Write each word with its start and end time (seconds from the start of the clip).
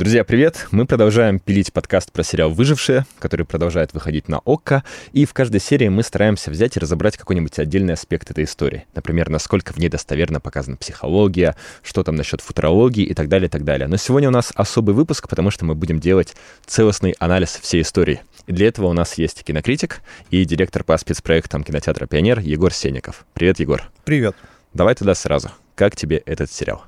Друзья, 0.00 0.24
привет! 0.24 0.66
Мы 0.70 0.86
продолжаем 0.86 1.38
пилить 1.38 1.74
подкаст 1.74 2.10
про 2.10 2.22
сериал 2.22 2.52
«Выжившие», 2.52 3.04
который 3.18 3.44
продолжает 3.44 3.92
выходить 3.92 4.28
на 4.28 4.38
ОККО, 4.38 4.82
и 5.12 5.26
в 5.26 5.34
каждой 5.34 5.60
серии 5.60 5.88
мы 5.88 6.02
стараемся 6.02 6.50
взять 6.50 6.74
и 6.74 6.80
разобрать 6.80 7.18
какой-нибудь 7.18 7.58
отдельный 7.58 7.92
аспект 7.92 8.30
этой 8.30 8.44
истории. 8.44 8.86
Например, 8.94 9.28
насколько 9.28 9.74
в 9.74 9.76
ней 9.76 9.90
достоверно 9.90 10.40
показана 10.40 10.78
психология, 10.78 11.54
что 11.82 12.02
там 12.02 12.14
насчет 12.14 12.40
футурологии 12.40 13.04
и 13.04 13.12
так 13.12 13.28
далее, 13.28 13.48
и 13.48 13.50
так 13.50 13.62
далее. 13.62 13.88
Но 13.88 13.98
сегодня 13.98 14.30
у 14.30 14.32
нас 14.32 14.54
особый 14.54 14.94
выпуск, 14.94 15.28
потому 15.28 15.50
что 15.50 15.66
мы 15.66 15.74
будем 15.74 16.00
делать 16.00 16.34
целостный 16.64 17.14
анализ 17.18 17.58
всей 17.60 17.82
истории. 17.82 18.22
И 18.46 18.52
для 18.52 18.68
этого 18.68 18.86
у 18.86 18.94
нас 18.94 19.18
есть 19.18 19.44
кинокритик 19.44 20.00
и 20.30 20.46
директор 20.46 20.82
по 20.82 20.96
спецпроектам 20.96 21.62
кинотеатра 21.62 22.06
«Пионер» 22.06 22.38
Егор 22.38 22.72
Сенников. 22.72 23.26
Привет, 23.34 23.60
Егор. 23.60 23.82
Привет. 24.04 24.34
Давай 24.72 24.94
туда 24.94 25.14
сразу. 25.14 25.50
Как 25.74 25.94
тебе 25.94 26.22
этот 26.24 26.50
сериал? 26.50 26.84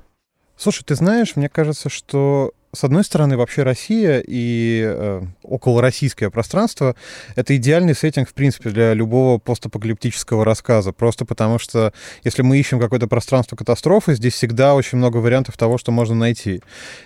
Слушай, 0.57 0.83
ты 0.83 0.95
знаешь, 0.95 1.35
мне 1.35 1.47
кажется, 1.47 1.89
что 1.89 2.53
с 2.73 2.83
одной 2.83 3.03
стороны, 3.03 3.37
вообще 3.37 3.61
Россия 3.61 4.23
и 4.25 4.83
э, 4.83 5.21
околороссийское 5.43 6.31
пространство— 6.31 6.95
это 7.35 7.55
идеальный 7.55 7.93
сеттинг, 7.93 8.29
в 8.29 8.33
принципе, 8.33 8.71
для 8.71 8.93
любого 8.93 9.37
постапокалиптического 9.37 10.43
рассказа. 10.43 10.91
Просто 10.91 11.23
потому 11.23 11.59
что, 11.59 11.93
если 12.23 12.41
мы 12.41 12.57
ищем 12.57 12.79
какое-то 12.79 13.07
пространство 13.07 13.55
катастрофы, 13.55 14.15
здесь 14.15 14.33
всегда 14.33 14.73
очень 14.73 14.97
много 14.97 15.17
вариантов 15.17 15.55
того, 15.55 15.77
что 15.77 15.91
можно 15.91 16.15
найти. 16.15 16.61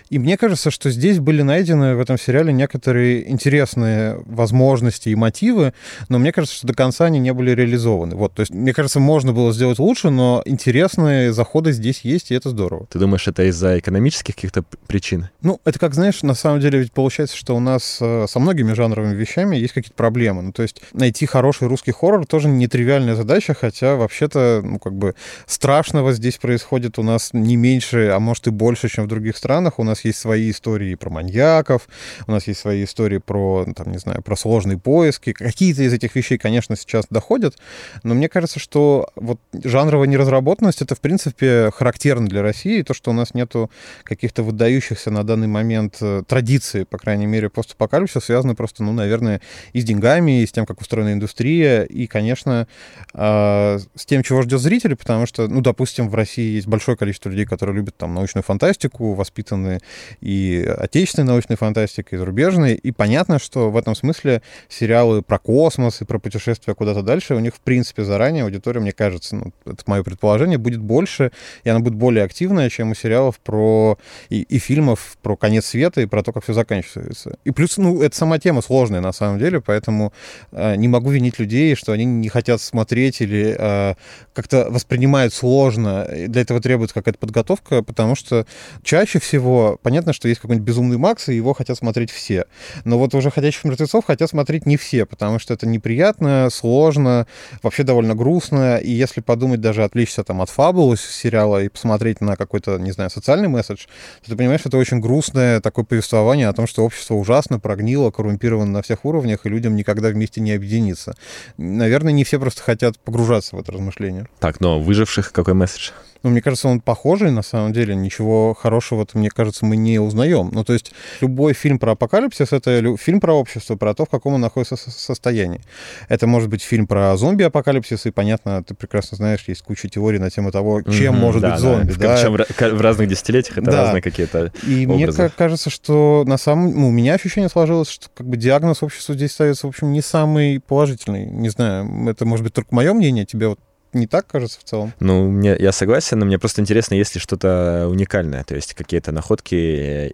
И 0.08 0.18
мне 0.18 0.38
кажется, 0.38 0.70
что 0.70 0.90
здесь 0.90 1.18
были 1.18 1.42
найдены 1.42 1.96
в 1.96 2.00
этом 2.00 2.18
сериале 2.18 2.50
некоторые 2.52 3.30
интересные 3.30 4.22
возможности 4.24 5.10
и 5.10 5.14
мотивы, 5.14 5.74
но 6.08 6.18
мне 6.18 6.32
кажется, 6.32 6.56
что 6.56 6.66
до 6.66 6.74
конца 6.74 7.04
они 7.04 7.18
не 7.18 7.34
были 7.34 7.50
реализованы. 7.50 8.16
Вот, 8.16 8.32
то 8.32 8.40
есть, 8.40 8.54
мне 8.54 8.72
кажется, 8.72 9.00
можно 9.00 9.34
было 9.34 9.52
сделать 9.52 9.78
лучше, 9.78 10.08
но 10.08 10.42
интересные 10.46 11.30
заходы 11.32 11.72
здесь 11.72 12.00
есть, 12.04 12.30
и 12.30 12.34
это 12.34 12.48
здорово. 12.48 12.86
Ты 12.90 12.98
думаешь, 12.98 13.28
это 13.28 13.44
из-за 13.50 13.78
экономических 13.78 14.34
каких-то 14.34 14.64
причин? 14.86 15.28
Ну, 15.42 15.57
это 15.64 15.78
как, 15.78 15.94
знаешь, 15.94 16.22
на 16.22 16.34
самом 16.34 16.60
деле 16.60 16.78
ведь 16.78 16.92
получается, 16.92 17.36
что 17.36 17.56
у 17.56 17.60
нас 17.60 17.98
э, 18.00 18.26
со 18.28 18.38
многими 18.38 18.72
жанровыми 18.72 19.14
вещами 19.14 19.56
есть 19.56 19.74
какие-то 19.74 19.96
проблемы. 19.96 20.42
Ну, 20.42 20.52
то 20.52 20.62
есть 20.62 20.82
найти 20.92 21.26
хороший 21.26 21.68
русский 21.68 21.92
хоррор 21.92 22.26
тоже 22.26 22.48
нетривиальная 22.48 23.14
задача, 23.14 23.54
хотя 23.54 23.96
вообще-то, 23.96 24.60
ну, 24.64 24.78
как 24.78 24.94
бы 24.94 25.14
страшного 25.46 26.12
здесь 26.12 26.38
происходит 26.38 26.98
у 26.98 27.02
нас 27.02 27.30
не 27.32 27.56
меньше, 27.56 28.10
а 28.14 28.18
может 28.18 28.46
и 28.46 28.50
больше, 28.50 28.88
чем 28.88 29.04
в 29.04 29.08
других 29.08 29.36
странах. 29.36 29.78
У 29.78 29.84
нас 29.84 30.04
есть 30.04 30.18
свои 30.18 30.50
истории 30.50 30.94
про 30.94 31.10
маньяков, 31.10 31.88
у 32.26 32.30
нас 32.30 32.46
есть 32.46 32.60
свои 32.60 32.84
истории 32.84 33.18
про, 33.18 33.66
там, 33.76 33.90
не 33.90 33.98
знаю, 33.98 34.22
про 34.22 34.36
сложные 34.36 34.78
поиски. 34.78 35.32
Какие-то 35.32 35.82
из 35.82 35.92
этих 35.92 36.14
вещей, 36.14 36.38
конечно, 36.38 36.76
сейчас 36.76 37.06
доходят, 37.10 37.56
но 38.02 38.14
мне 38.14 38.28
кажется, 38.28 38.60
что 38.60 39.08
вот 39.16 39.40
жанровая 39.52 40.06
неразработанность— 40.06 40.82
это, 40.82 40.94
в 40.94 41.00
принципе, 41.00 41.70
характерно 41.74 42.26
для 42.26 42.42
России, 42.42 42.82
то, 42.82 42.94
что 42.94 43.10
у 43.10 43.14
нас 43.14 43.34
нету 43.34 43.70
каких-то 44.04 44.42
выдающихся 44.42 45.10
на 45.10 45.24
данный 45.24 45.47
момент 45.48 45.98
э, 46.00 46.22
традиции, 46.26 46.84
по 46.84 46.98
крайней 46.98 47.26
мере, 47.26 47.48
постапокалипсиса 47.50 48.20
связаны 48.20 48.54
просто, 48.54 48.82
ну, 48.82 48.92
наверное, 48.92 49.40
и 49.72 49.80
с 49.80 49.84
деньгами, 49.84 50.42
и 50.42 50.46
с 50.46 50.52
тем, 50.52 50.66
как 50.66 50.80
устроена 50.80 51.12
индустрия, 51.12 51.82
и, 51.82 52.06
конечно, 52.06 52.66
э, 53.14 53.78
с 53.94 54.06
тем, 54.06 54.22
чего 54.22 54.42
ждет 54.42 54.60
зритель, 54.60 54.96
потому 54.96 55.26
что, 55.26 55.48
ну, 55.48 55.60
допустим, 55.60 56.08
в 56.08 56.14
России 56.14 56.54
есть 56.54 56.66
большое 56.66 56.96
количество 56.96 57.30
людей, 57.30 57.46
которые 57.46 57.76
любят 57.76 57.96
там 57.96 58.14
научную 58.14 58.44
фантастику, 58.44 59.14
воспитаны 59.14 59.80
и 60.20 60.64
отечественной 60.78 61.26
научной 61.26 61.56
фантастикой, 61.56 62.16
и 62.16 62.18
зарубежной, 62.18 62.74
и 62.74 62.92
понятно, 62.92 63.38
что 63.38 63.70
в 63.70 63.76
этом 63.76 63.94
смысле 63.94 64.42
сериалы 64.68 65.22
про 65.22 65.38
космос 65.38 66.00
и 66.00 66.04
про 66.04 66.18
путешествия 66.18 66.74
куда-то 66.74 67.02
дальше, 67.02 67.34
у 67.34 67.40
них, 67.40 67.54
в 67.54 67.60
принципе, 67.60 68.04
заранее 68.04 68.44
аудитория, 68.44 68.80
мне 68.80 68.92
кажется, 68.92 69.36
ну, 69.36 69.52
это 69.64 69.82
мое 69.86 70.02
предположение, 70.02 70.58
будет 70.58 70.80
больше, 70.80 71.32
и 71.64 71.68
она 71.70 71.80
будет 71.80 71.94
более 71.94 72.24
активная, 72.24 72.68
чем 72.70 72.90
у 72.90 72.94
сериалов 72.94 73.38
про 73.40 73.98
и, 74.28 74.42
и 74.42 74.58
фильмов 74.58 75.16
про 75.22 75.36
конец 75.38 75.66
света 75.66 76.00
и 76.00 76.06
про 76.06 76.22
то, 76.22 76.32
как 76.32 76.44
все 76.44 76.52
заканчивается. 76.52 77.38
И 77.44 77.50
плюс, 77.50 77.76
ну, 77.76 78.02
это 78.02 78.16
сама 78.16 78.38
тема 78.38 78.62
сложная 78.62 79.00
на 79.00 79.12
самом 79.12 79.38
деле, 79.38 79.60
поэтому 79.60 80.12
э, 80.52 80.76
не 80.76 80.88
могу 80.88 81.10
винить 81.10 81.38
людей, 81.38 81.74
что 81.74 81.92
они 81.92 82.04
не 82.04 82.28
хотят 82.28 82.60
смотреть 82.60 83.20
или 83.20 83.56
э, 83.58 83.94
как-то 84.34 84.68
воспринимают 84.70 85.32
сложно. 85.32 86.04
И 86.04 86.26
для 86.26 86.42
этого 86.42 86.60
требуется 86.60 86.94
какая-то 86.94 87.18
подготовка, 87.18 87.82
потому 87.82 88.14
что 88.14 88.46
чаще 88.82 89.18
всего 89.18 89.78
понятно, 89.82 90.12
что 90.12 90.28
есть 90.28 90.40
какой-нибудь 90.40 90.66
безумный 90.66 90.98
Макс, 90.98 91.28
и 91.28 91.34
его 91.34 91.54
хотят 91.54 91.78
смотреть 91.78 92.10
все. 92.10 92.44
Но 92.84 92.98
вот 92.98 93.14
уже 93.14 93.30
«Ходячих 93.30 93.64
мертвецов» 93.64 94.04
хотят 94.04 94.30
смотреть 94.30 94.66
не 94.66 94.76
все, 94.76 95.06
потому 95.06 95.38
что 95.38 95.54
это 95.54 95.66
неприятно, 95.66 96.48
сложно, 96.50 97.26
вообще 97.62 97.82
довольно 97.82 98.14
грустно. 98.14 98.78
И 98.78 98.90
если 98.90 99.20
подумать, 99.20 99.60
даже 99.60 99.84
отвлечься 99.84 100.24
там 100.24 100.42
от 100.42 100.50
фабулы 100.50 100.96
сериала 100.96 101.62
и 101.62 101.68
посмотреть 101.68 102.20
на 102.20 102.36
какой-то, 102.36 102.78
не 102.78 102.92
знаю, 102.92 103.10
социальный 103.10 103.48
месседж, 103.48 103.86
то 104.22 104.30
ты 104.30 104.36
понимаешь, 104.36 104.60
что 104.60 104.68
это 104.68 104.78
очень 104.78 105.00
грустно 105.00 105.27
грустное 105.28 105.60
такое 105.60 105.84
повествование 105.84 106.48
о 106.48 106.52
том, 106.52 106.66
что 106.66 106.84
общество 106.84 107.14
ужасно 107.14 107.58
прогнило, 107.58 108.10
коррумпировано 108.10 108.70
на 108.70 108.82
всех 108.82 109.04
уровнях, 109.04 109.40
и 109.44 109.48
людям 109.48 109.76
никогда 109.76 110.08
вместе 110.08 110.40
не 110.40 110.52
объединиться. 110.52 111.14
Наверное, 111.58 112.12
не 112.12 112.24
все 112.24 112.40
просто 112.40 112.62
хотят 112.62 112.98
погружаться 112.98 113.56
в 113.56 113.60
это 113.60 113.72
размышление. 113.72 114.26
Так, 114.40 114.60
но 114.60 114.80
выживших 114.80 115.32
какой 115.32 115.54
месседж? 115.54 115.90
Ну, 116.22 116.30
мне 116.30 116.42
кажется, 116.42 116.68
он 116.68 116.80
похожий, 116.80 117.30
на 117.30 117.42
самом 117.42 117.72
деле. 117.72 117.94
Ничего 117.94 118.54
хорошего, 118.54 119.06
мне 119.14 119.30
кажется, 119.30 119.64
мы 119.64 119.76
не 119.76 119.98
узнаем. 119.98 120.50
Ну, 120.52 120.64
то 120.64 120.72
есть 120.72 120.92
любой 121.20 121.52
фильм 121.52 121.78
про 121.78 121.92
апокалипсис— 121.92 122.52
это 122.52 122.96
фильм 122.96 123.20
про 123.20 123.34
общество, 123.34 123.76
про 123.76 123.94
то, 123.94 124.04
в 124.04 124.08
каком 124.08 124.34
он 124.34 124.40
находится 124.40 124.76
состоянии. 124.76 125.60
Это 126.08 126.26
может 126.26 126.48
быть 126.48 126.62
фильм 126.62 126.86
про 126.86 127.16
зомби-апокалипсис, 127.16 128.06
и, 128.06 128.10
понятно, 128.10 128.62
ты 128.64 128.74
прекрасно 128.74 129.16
знаешь, 129.16 129.44
есть 129.46 129.62
куча 129.62 129.88
теорий 129.88 130.18
на 130.18 130.30
тему 130.30 130.50
того, 130.50 130.82
чем 130.82 131.14
mm-hmm, 131.14 131.18
может 131.18 131.42
да, 131.42 131.50
быть 131.52 131.60
зомби. 131.60 131.92
Да. 131.92 132.14
Причем 132.16 132.36
да. 132.36 132.74
в 132.74 132.80
разных 132.80 133.08
десятилетиях 133.08 133.58
это 133.58 133.70
да. 133.70 133.84
разные 133.84 134.02
какие-то 134.02 134.52
И 134.66 134.86
образы. 134.86 135.22
мне 135.22 135.30
кажется, 135.36 135.70
что 135.70 136.24
на 136.26 136.38
самом... 136.38 136.78
Ну, 136.78 136.88
у 136.88 136.92
меня 136.92 137.14
ощущение 137.14 137.48
сложилось, 137.48 137.88
что 137.88 138.08
как 138.14 138.26
бы 138.26 138.36
диагноз 138.36 138.82
обществу 138.82 139.14
здесь 139.14 139.32
ставится, 139.32 139.66
в 139.66 139.70
общем, 139.70 139.92
не 139.92 140.02
самый 140.02 140.60
положительный. 140.60 141.26
Не 141.26 141.48
знаю, 141.48 142.08
это 142.08 142.24
может 142.24 142.44
быть 142.44 142.54
только 142.54 142.74
мое 142.74 142.92
мнение, 142.92 143.24
тебе 143.24 143.48
вот 143.48 143.60
не 143.92 144.06
так 144.06 144.26
кажется 144.26 144.60
в 144.60 144.64
целом? 144.64 144.92
Ну, 145.00 145.30
мне, 145.30 145.56
я 145.58 145.72
согласен, 145.72 146.18
но 146.18 146.26
мне 146.26 146.38
просто 146.38 146.60
интересно, 146.60 146.94
есть 146.94 147.14
ли 147.14 147.20
что-то 147.20 147.88
уникальное, 147.88 148.44
то 148.44 148.54
есть 148.54 148.74
какие-то 148.74 149.12
находки 149.12 149.54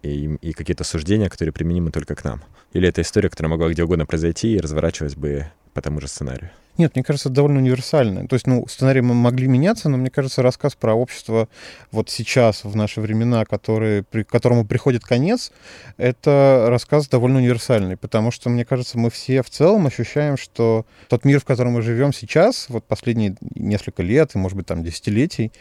и, 0.02 0.34
и 0.36 0.52
какие-то 0.52 0.84
суждения, 0.84 1.28
которые 1.28 1.52
применимы 1.52 1.90
только 1.90 2.14
к 2.14 2.24
нам. 2.24 2.42
Или 2.72 2.88
это 2.88 3.02
история, 3.02 3.30
которая 3.30 3.50
могла 3.50 3.68
где 3.68 3.84
угодно 3.84 4.06
произойти 4.06 4.54
и 4.54 4.60
разворачивалась 4.60 5.16
бы 5.16 5.46
по 5.72 5.82
тому 5.82 6.00
же 6.00 6.08
сценарию. 6.08 6.50
Нет, 6.76 6.96
мне 6.96 7.04
кажется, 7.04 7.28
это 7.28 7.36
довольно 7.36 7.58
универсально. 7.58 8.26
То 8.26 8.34
есть, 8.34 8.46
ну, 8.48 8.66
сценарии 8.66 9.00
могли 9.00 9.46
меняться, 9.46 9.88
но 9.88 9.96
мне 9.96 10.10
кажется, 10.10 10.42
рассказ 10.42 10.74
про 10.74 10.94
общество 10.94 11.48
вот 11.92 12.10
сейчас, 12.10 12.64
в 12.64 12.74
наши 12.74 13.00
времена, 13.00 13.44
который, 13.44 14.02
при, 14.02 14.24
которому 14.24 14.64
приходит 14.64 15.04
конец, 15.04 15.52
это 15.98 16.66
рассказ 16.68 17.08
довольно 17.08 17.38
универсальный, 17.38 17.96
потому 17.96 18.32
что, 18.32 18.50
мне 18.50 18.64
кажется, 18.64 18.98
мы 18.98 19.10
все 19.10 19.42
в 19.42 19.50
целом 19.50 19.86
ощущаем, 19.86 20.36
что 20.36 20.84
тот 21.08 21.24
мир, 21.24 21.40
в 21.40 21.44
котором 21.44 21.74
мы 21.74 21.82
живем 21.82 22.12
сейчас, 22.12 22.66
вот 22.68 22.84
последние 22.84 23.36
несколько 23.54 24.02
лет, 24.02 24.32
и, 24.34 24.38
может 24.38 24.56
быть, 24.56 24.66
там, 24.66 24.82
десятилетий, 24.82 25.52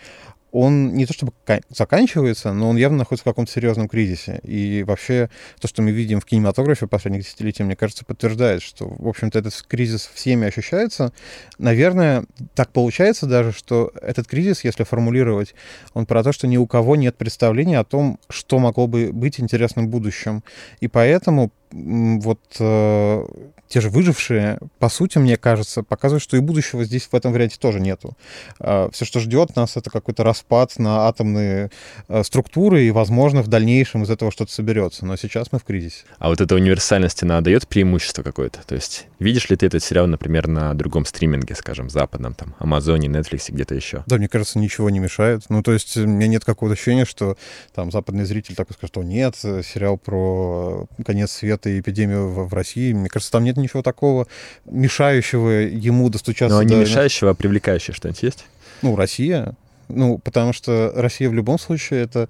он 0.53 0.93
не 0.93 1.07
то 1.07 1.13
чтобы 1.13 1.33
заканчивается, 1.69 2.53
но 2.53 2.69
он 2.69 2.77
явно 2.77 2.99
находится 2.99 3.23
в 3.23 3.31
каком-то 3.31 3.51
серьезном 3.51 3.89
кризисе. 3.89 4.39
И 4.43 4.83
вообще 4.83 5.31
то, 5.59 5.67
что 5.67 5.81
мы 5.81 5.89
видим 5.89 6.21
в 6.21 6.25
кинематографе 6.25 6.85
последних 6.85 7.23
десятилетий, 7.23 7.63
мне 7.63 7.75
кажется, 7.75 8.05
подтверждает, 8.05 8.61
что, 8.61 8.87
в 8.87 9.07
общем-то, 9.07 9.39
этот 9.39 9.59
кризис 9.67 10.09
всеми 10.13 10.47
ощущается. 10.47 11.11
Наверное, 11.57 12.25
так 12.53 12.69
получается 12.69 13.25
даже, 13.25 13.51
что 13.51 13.91
этот 13.99 14.27
кризис, 14.27 14.63
если 14.63 14.83
формулировать, 14.83 15.55
он 15.95 16.05
про 16.05 16.23
то, 16.23 16.31
что 16.31 16.45
ни 16.45 16.57
у 16.57 16.67
кого 16.67 16.95
нет 16.95 17.17
представления 17.17 17.79
о 17.79 17.83
том, 17.83 18.19
что 18.29 18.59
могло 18.59 18.85
бы 18.85 19.11
быть 19.11 19.39
интересным 19.39 19.87
в 19.87 19.89
будущем. 19.89 20.43
И 20.81 20.87
поэтому 20.87 21.51
вот 21.73 22.39
э, 22.59 23.25
те 23.67 23.81
же 23.81 23.89
выжившие, 23.89 24.59
по 24.77 24.89
сути, 24.89 25.17
мне 25.17 25.35
кажется, 25.35 25.81
показывают, 25.81 26.21
что 26.21 26.37
и 26.37 26.39
будущего 26.39 26.83
здесь 26.83 27.09
в 27.11 27.15
этом 27.15 27.33
варианте 27.33 27.57
тоже 27.59 27.79
нету. 27.79 28.15
Э, 28.59 28.89
все, 28.91 29.05
что 29.05 29.19
ждет 29.19 29.55
нас, 29.55 29.75
это 29.75 29.89
какой-то 29.89 30.23
распад 30.23 30.77
на 30.77 31.07
атомные 31.07 31.71
э, 32.07 32.23
структуры, 32.23 32.83
и, 32.83 32.91
возможно, 32.91 33.41
в 33.41 33.47
дальнейшем 33.47 34.03
из 34.03 34.11
этого 34.11 34.31
что-то 34.31 34.51
соберется. 34.51 35.05
Но 35.05 35.15
сейчас 35.15 35.51
мы 35.51 35.57
в 35.57 35.63
кризисе. 35.63 36.05
А 36.19 36.29
вот 36.29 36.41
эта 36.41 36.53
универсальность, 36.53 37.23
она 37.23 37.41
дает 37.41 37.67
преимущество 37.67 38.21
какое-то? 38.21 38.59
То 38.67 38.75
есть 38.75 39.07
видишь 39.17 39.49
ли 39.49 39.55
ты 39.55 39.65
этот 39.65 39.83
сериал, 39.83 40.05
например, 40.05 40.47
на 40.47 40.75
другом 40.75 41.05
стриминге, 41.05 41.55
скажем, 41.55 41.89
западном, 41.89 42.35
там, 42.35 42.53
Амазоне, 42.59 43.07
Netflix, 43.07 43.45
где-то 43.49 43.73
еще? 43.73 44.03
Да, 44.05 44.17
мне 44.17 44.27
кажется, 44.27 44.59
ничего 44.59 44.91
не 44.91 44.99
мешает. 44.99 45.45
Ну, 45.49 45.63
то 45.63 45.71
есть 45.71 45.97
у 45.97 46.05
меня 46.05 46.27
нет 46.27 46.45
какого-то 46.45 46.73
ощущения, 46.73 47.05
что 47.05 47.37
там 47.73 47.91
западный 47.91 48.25
зритель 48.25 48.55
такой 48.55 48.75
скажет, 48.75 48.93
что 48.93 49.03
нет, 49.03 49.35
сериал 49.35 49.97
про 49.97 50.85
конец 51.03 51.31
света 51.31 51.62
это 51.63 51.79
эпидемию 51.79 52.29
в, 52.29 52.53
России. 52.53 52.93
Мне 52.93 53.09
кажется, 53.09 53.31
там 53.31 53.43
нет 53.43 53.57
ничего 53.57 53.81
такого 53.81 54.27
мешающего 54.65 55.49
ему 55.49 56.09
достучаться. 56.09 56.57
Но 56.57 56.63
не 56.63 56.75
мешающего, 56.75 57.31
а 57.31 57.33
привлекающего 57.33 57.95
что-нибудь 57.95 58.23
есть? 58.23 58.45
Ну, 58.81 58.95
Россия. 58.95 59.53
Ну, 59.87 60.17
потому 60.17 60.53
что 60.53 60.91
Россия 60.95 61.29
в 61.29 61.33
любом 61.33 61.59
случае 61.59 62.03
это 62.03 62.29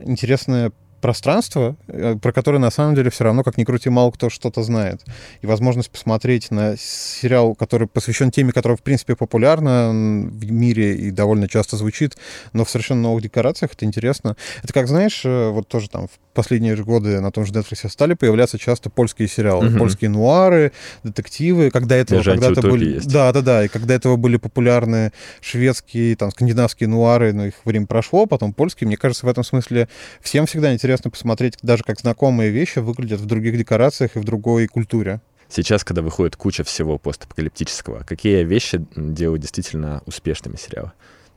интересная 0.00 0.72
пространство, 1.02 1.76
э, 1.88 2.16
про 2.16 2.32
которое 2.32 2.58
на 2.58 2.70
самом 2.70 2.94
деле 2.94 3.10
все 3.10 3.24
равно, 3.24 3.42
как 3.42 3.58
ни 3.58 3.64
крути, 3.64 3.90
мало 3.90 4.10
кто 4.12 4.30
что-то 4.30 4.62
знает. 4.62 5.02
И 5.42 5.46
возможность 5.46 5.90
посмотреть 5.90 6.50
на 6.50 6.76
сериал, 6.78 7.54
который 7.54 7.88
посвящен 7.88 8.30
теме, 8.30 8.52
которая, 8.52 8.78
в 8.78 8.82
принципе, 8.82 9.16
популярна 9.16 9.90
в 9.90 10.50
мире 10.50 10.96
и 10.96 11.10
довольно 11.10 11.48
часто 11.48 11.76
звучит, 11.76 12.16
но 12.52 12.64
в 12.64 12.70
совершенно 12.70 13.02
новых 13.02 13.22
декорациях, 13.22 13.72
это 13.74 13.84
интересно. 13.84 14.36
Это 14.62 14.72
как, 14.72 14.86
знаешь, 14.86 15.22
э, 15.24 15.50
вот 15.50 15.68
тоже 15.68 15.90
там 15.90 16.06
в 16.06 16.31
последние 16.32 16.76
же 16.76 16.84
годы 16.84 17.20
на 17.20 17.30
том 17.30 17.46
же 17.46 17.52
Netflix 17.52 17.88
стали 17.88 18.14
появляться 18.14 18.58
часто 18.58 18.90
польские 18.90 19.28
сериалы, 19.28 19.68
угу. 19.68 19.78
польские 19.78 20.10
нуары, 20.10 20.72
детективы, 21.02 21.70
когда 21.70 21.96
этого 21.96 22.22
когда-то 22.22 22.62
были... 22.62 22.94
Есть. 22.94 23.08
Да, 23.08 23.32
да, 23.32 23.40
да, 23.40 23.64
и 23.64 23.68
когда 23.68 23.94
этого 23.94 24.16
были 24.16 24.36
популярны 24.36 25.12
шведские, 25.40 26.16
там, 26.16 26.30
скандинавские 26.30 26.88
нуары, 26.88 27.32
но 27.32 27.46
их 27.46 27.54
время 27.64 27.86
прошло, 27.86 28.26
потом 28.26 28.52
польские. 28.52 28.86
Мне 28.88 28.96
кажется, 28.96 29.26
в 29.26 29.28
этом 29.28 29.44
смысле 29.44 29.88
всем 30.20 30.46
всегда 30.46 30.72
интересно 30.72 31.10
посмотреть, 31.10 31.56
даже 31.62 31.82
как 31.84 32.00
знакомые 32.00 32.50
вещи 32.50 32.78
выглядят 32.78 33.20
в 33.20 33.26
других 33.26 33.56
декорациях 33.56 34.16
и 34.16 34.18
в 34.18 34.24
другой 34.24 34.66
культуре. 34.66 35.20
Сейчас, 35.48 35.84
когда 35.84 36.00
выходит 36.00 36.34
куча 36.34 36.64
всего 36.64 36.96
постапокалиптического, 36.98 38.04
какие 38.04 38.42
вещи 38.42 38.86
делают 38.96 39.42
действительно 39.42 40.02
успешными 40.06 40.56
сериалы? 40.56 40.92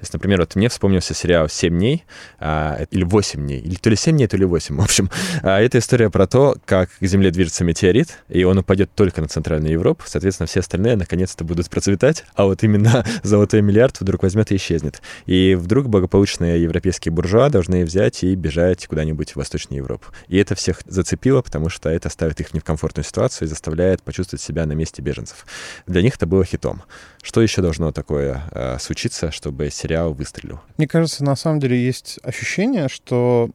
Есть, 0.05 0.13
например, 0.13 0.39
вот 0.39 0.55
мне 0.55 0.69
вспомнился 0.69 1.15
сериал 1.15 1.47
«7 1.47 1.69
дней», 1.69 2.03
а, 2.37 2.85
или 2.91 3.03
«8 3.03 3.37
дней», 3.37 3.59
или 3.59 3.73
то 3.73 3.89
ли 3.89 3.95
7 3.95 4.15
дней, 4.15 4.27
то 4.27 4.37
ли 4.37 4.45
8, 4.45 4.77
в 4.77 4.81
общем. 4.81 5.09
А, 5.41 5.59
это 5.59 5.79
история 5.79 6.11
про 6.11 6.27
то, 6.27 6.57
как 6.63 6.91
к 6.99 7.05
Земле 7.07 7.31
движется 7.31 7.63
метеорит, 7.63 8.19
и 8.29 8.43
он 8.43 8.59
упадет 8.59 8.91
только 8.93 9.19
на 9.21 9.27
Центральную 9.27 9.73
Европу, 9.73 10.03
соответственно, 10.05 10.45
все 10.45 10.59
остальные 10.59 10.95
наконец-то 10.95 11.43
будут 11.43 11.71
процветать, 11.71 12.23
а 12.35 12.45
вот 12.45 12.61
именно 12.61 13.03
золотой 13.23 13.63
миллиард 13.63 13.99
вдруг 13.99 14.21
возьмет 14.21 14.51
и 14.51 14.57
исчезнет. 14.57 15.01
И 15.25 15.55
вдруг 15.55 15.89
благополучные 15.89 16.61
европейские 16.61 17.11
буржуа 17.11 17.49
должны 17.49 17.83
взять 17.83 18.23
и 18.23 18.35
бежать 18.35 18.85
куда-нибудь 18.85 19.31
в 19.31 19.37
Восточную 19.37 19.79
Европу. 19.79 20.05
И 20.27 20.37
это 20.37 20.53
всех 20.53 20.81
зацепило, 20.85 21.41
потому 21.41 21.69
что 21.69 21.89
это 21.89 22.09
ставит 22.09 22.39
их 22.41 22.49
в 22.49 22.53
некомфортную 22.53 23.05
ситуацию 23.05 23.47
и 23.47 23.49
заставляет 23.49 24.03
почувствовать 24.03 24.43
себя 24.43 24.67
на 24.67 24.73
месте 24.73 25.01
беженцев. 25.01 25.47
Для 25.87 26.03
них 26.03 26.13
это 26.17 26.27
было 26.27 26.45
хитом. 26.45 26.83
Что 27.23 27.41
еще 27.41 27.63
должно 27.63 27.91
такое 27.91 28.43
э, 28.51 28.77
случиться, 28.77 29.31
чтобы 29.31 29.71
сериал 29.71 29.94
выстрелил? 30.03 30.59
Мне 30.77 30.87
кажется, 30.87 31.23
на 31.23 31.35
самом 31.35 31.59
деле 31.59 31.83
есть 31.83 32.19
ощущение, 32.23 32.89
что 32.89 33.49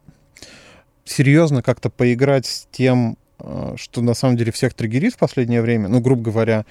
серьезно 1.05 1.63
как-то 1.63 1.91
поиграть 1.91 2.47
с 2.47 2.67
тем, 2.71 3.17
э, 3.39 3.75
что 3.77 4.01
на 4.01 4.15
самом 4.15 4.37
деле 4.37 4.53
всех 4.53 4.75
триггерит 4.75 5.15
в 5.15 5.19
последнее 5.19 5.63
время, 5.63 5.89
ну, 5.89 6.01
грубо 6.01 6.23
говоря, 6.23 6.65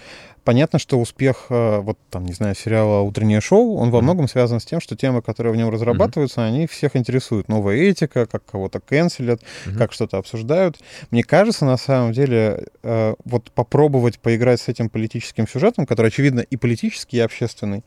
Понятно, 0.49 0.79
что 0.79 0.99
успех, 0.99 1.45
э, 1.51 1.77
вот 1.77 1.99
там, 2.09 2.25
не 2.25 2.33
знаю, 2.33 2.55
сериала 2.55 3.01
«Утреннее 3.01 3.39
шоу», 3.39 3.75
он 3.75 3.91
во 3.91 4.01
многом 4.01 4.27
связан 4.27 4.59
с 4.59 4.65
тем, 4.65 4.81
что 4.81 4.95
темы, 4.95 5.21
которые 5.21 5.53
в 5.53 5.55
нем 5.55 5.69
разрабатываются, 5.69 6.43
они 6.43 6.65
всех 6.65 6.95
интересуют. 6.95 7.49
Новая 7.49 7.75
этика, 7.75 8.25
как 8.25 8.43
кого-то 8.45 8.79
канцелят, 8.79 9.43
как 9.77 9.93
что-то 9.93 10.17
обсуждают. 10.17 10.79
Мне 11.11 11.23
кажется, 11.23 11.65
на 11.65 11.77
самом 11.77 12.13
деле, 12.13 12.65
э, 12.81 13.13
вот 13.25 13.51
попробовать 13.51 14.17
поиграть 14.17 14.59
с 14.59 14.69
этим 14.69 14.89
политическим 14.89 15.47
сюжетом, 15.47 15.85
который, 15.85 16.07
очевидно, 16.07 16.39
и 16.39 16.57
политический, 16.57 17.17
и 17.17 17.19
общественный, 17.19 17.83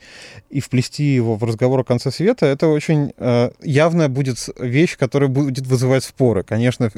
и 0.48 0.60
вплести 0.60 1.02
его 1.02 1.34
в 1.34 1.42
разговор 1.42 1.80
о 1.80 1.84
конце 1.84 2.12
света, 2.12 2.46
это 2.46 2.68
очень 2.68 3.12
э, 3.16 3.50
явная 3.60 4.08
будет 4.08 4.38
вещь, 4.60 4.96
которая 4.96 5.28
будет 5.28 5.66
вызывать 5.66 6.04
споры. 6.04 6.44
Конечно, 6.44 6.92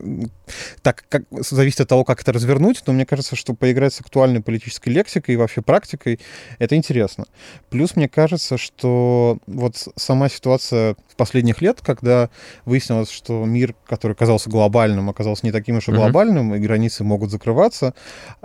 так 0.83 1.07
как 1.09 1.23
зависит 1.31 1.81
от 1.81 1.89
того, 1.89 2.05
как 2.05 2.21
это 2.21 2.35
развернуть, 2.35 2.83
но 2.87 2.93
мне 2.93 3.07
кажется, 3.07 3.35
что 3.35 3.55
поиграть 3.55 3.95
с 3.95 4.03
актуальной 4.03 4.43
политической 4.43 4.91
лексикой 4.91 5.37
вообще 5.37 5.54
практикой, 5.63 6.21
это 6.59 6.77
интересно. 6.77 7.25
Плюс 7.71 7.97
мне 7.97 8.09
кажется, 8.09 8.59
что 8.59 9.39
вот 9.47 9.77
сама 9.97 10.29
ситуация 10.29 10.97
в 11.09 11.17
последних 11.17 11.63
лет, 11.63 11.81
когда 11.81 12.29
выяснилось, 12.65 13.11
что 13.11 13.45
мир, 13.45 13.75
который 13.87 14.17
казался 14.17 14.51
глобальным, 14.51 15.09
оказался 15.09 15.47
не 15.47 15.53
таким 15.53 15.77
уж 15.77 15.89
и 15.89 15.93
глобальным, 15.93 16.53
mm-hmm. 16.53 16.57
и 16.57 16.61
границы 16.61 17.05
могут 17.05 17.31
закрываться, 17.31 17.95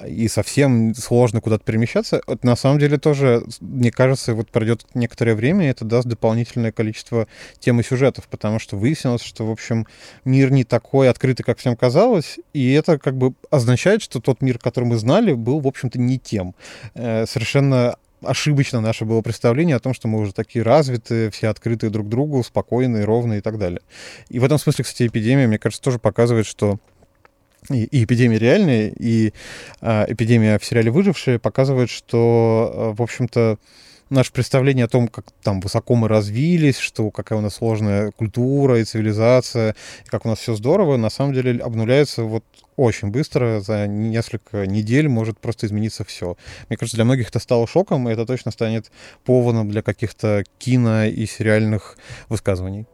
и 0.08 0.28
совсем 0.28 0.94
сложно 0.94 1.42
куда-то 1.42 1.64
перемещаться, 1.64 2.22
это 2.28 2.46
на 2.46 2.56
самом 2.56 2.80
деле 2.80 2.98
тоже, 2.98 3.44
мне 3.60 3.92
кажется, 3.92 4.36
вот 4.36 4.50
пройдет 4.50 4.86
некоторое 4.94 5.34
время, 5.34 5.66
и 5.66 5.70
это 5.70 5.84
даст 5.84 6.08
дополнительное 6.08 6.72
количество 6.72 7.28
тем 7.60 7.80
и 7.80 7.84
сюжетов, 7.84 8.28
потому 8.28 8.60
что 8.60 8.78
выяснилось, 8.78 9.24
что, 9.24 9.48
в 9.48 9.52
общем, 9.52 9.88
мир 10.24 10.52
не 10.52 10.64
такой 10.64 11.10
открытый, 11.10 11.44
как 11.44 11.58
всем 11.58 11.76
казалось, 11.76 12.38
и 12.54 12.72
это 12.74 13.00
как 13.00 13.18
бы 13.18 13.34
означает, 13.50 14.02
что 14.04 14.20
тот 14.20 14.42
мир, 14.42 14.60
который 14.60 14.86
мы 14.86 14.98
знали, 14.98 15.34
был, 15.34 15.60
в 15.60 15.68
общем-то, 15.68 16.00
не 16.00 16.20
тем. 16.20 16.54
Э, 17.00 17.26
совершенно 17.26 17.96
ошибочно 18.22 18.82
наше 18.82 19.06
было 19.06 19.22
представление 19.22 19.78
о 19.78 19.80
том, 19.80 19.94
что 19.94 20.10
мы 20.10 20.20
уже 20.20 20.34
такие 20.34 20.64
развитые, 20.64 21.32
все 21.32 21.48
открытые 21.48 21.90
друг 21.90 22.10
другу, 22.10 22.44
спокойные, 22.44 23.06
ровные 23.06 23.40
и 23.40 23.42
так 23.42 23.58
далее. 23.58 23.80
И 24.28 24.40
в 24.40 24.44
этом 24.44 24.58
смысле, 24.60 24.84
кстати, 24.84 25.08
эпидемия, 25.08 25.48
мне 25.48 25.58
кажется, 25.58 25.82
тоже 25.82 26.00
показывает, 26.00 26.46
что 26.46 26.78
и, 27.70 28.04
эпидемия 28.04 28.38
реальная, 28.38 28.92
и 29.00 29.34
а, 29.80 30.06
эпидемия 30.10 30.60
в 30.60 30.66
сериале 30.66 30.92
«Выжившие» 30.92 31.40
показывает, 31.40 31.90
что, 31.90 32.72
а, 32.74 32.94
в 32.94 33.02
общем-то, 33.02 33.58
наше 34.10 34.32
представление 34.32 34.86
о 34.86 34.90
том, 34.90 35.08
как 35.08 35.26
там 35.44 35.60
высоко 35.60 35.96
мы 35.96 36.08
развились, 36.08 36.78
что 36.78 37.12
какая 37.12 37.40
у 37.40 37.42
нас 37.42 37.56
сложная 37.56 38.12
культура 38.12 38.80
и 38.80 38.84
цивилизация, 38.84 39.76
и 40.06 40.10
как 40.10 40.26
у 40.26 40.30
нас 40.30 40.40
все 40.40 40.56
здорово, 40.56 40.98
на 40.98 41.10
самом 41.10 41.34
деле 41.34 41.62
обнуляется 41.62 42.24
вот 42.24 42.44
очень 42.76 43.10
быстро, 43.10 43.60
за 43.60 43.88
несколько 43.88 44.66
недель 44.66 45.10
может 45.10 45.40
просто 45.40 45.68
измениться 45.68 46.04
все. 46.04 46.38
Мне 46.70 46.78
кажется, 46.78 46.98
для 46.98 47.06
многих 47.06 47.30
это 47.30 47.40
стало 47.40 47.68
шоком, 47.68 48.08
и 48.08 48.14
это 48.14 48.26
точно 48.26 48.52
станет 48.52 48.92
поводом 49.26 49.70
для 49.70 49.82
каких-то 49.82 50.44
кино 50.58 51.06
и 51.06 51.26
сериальных 51.26 51.98
высказываний. 52.30 52.88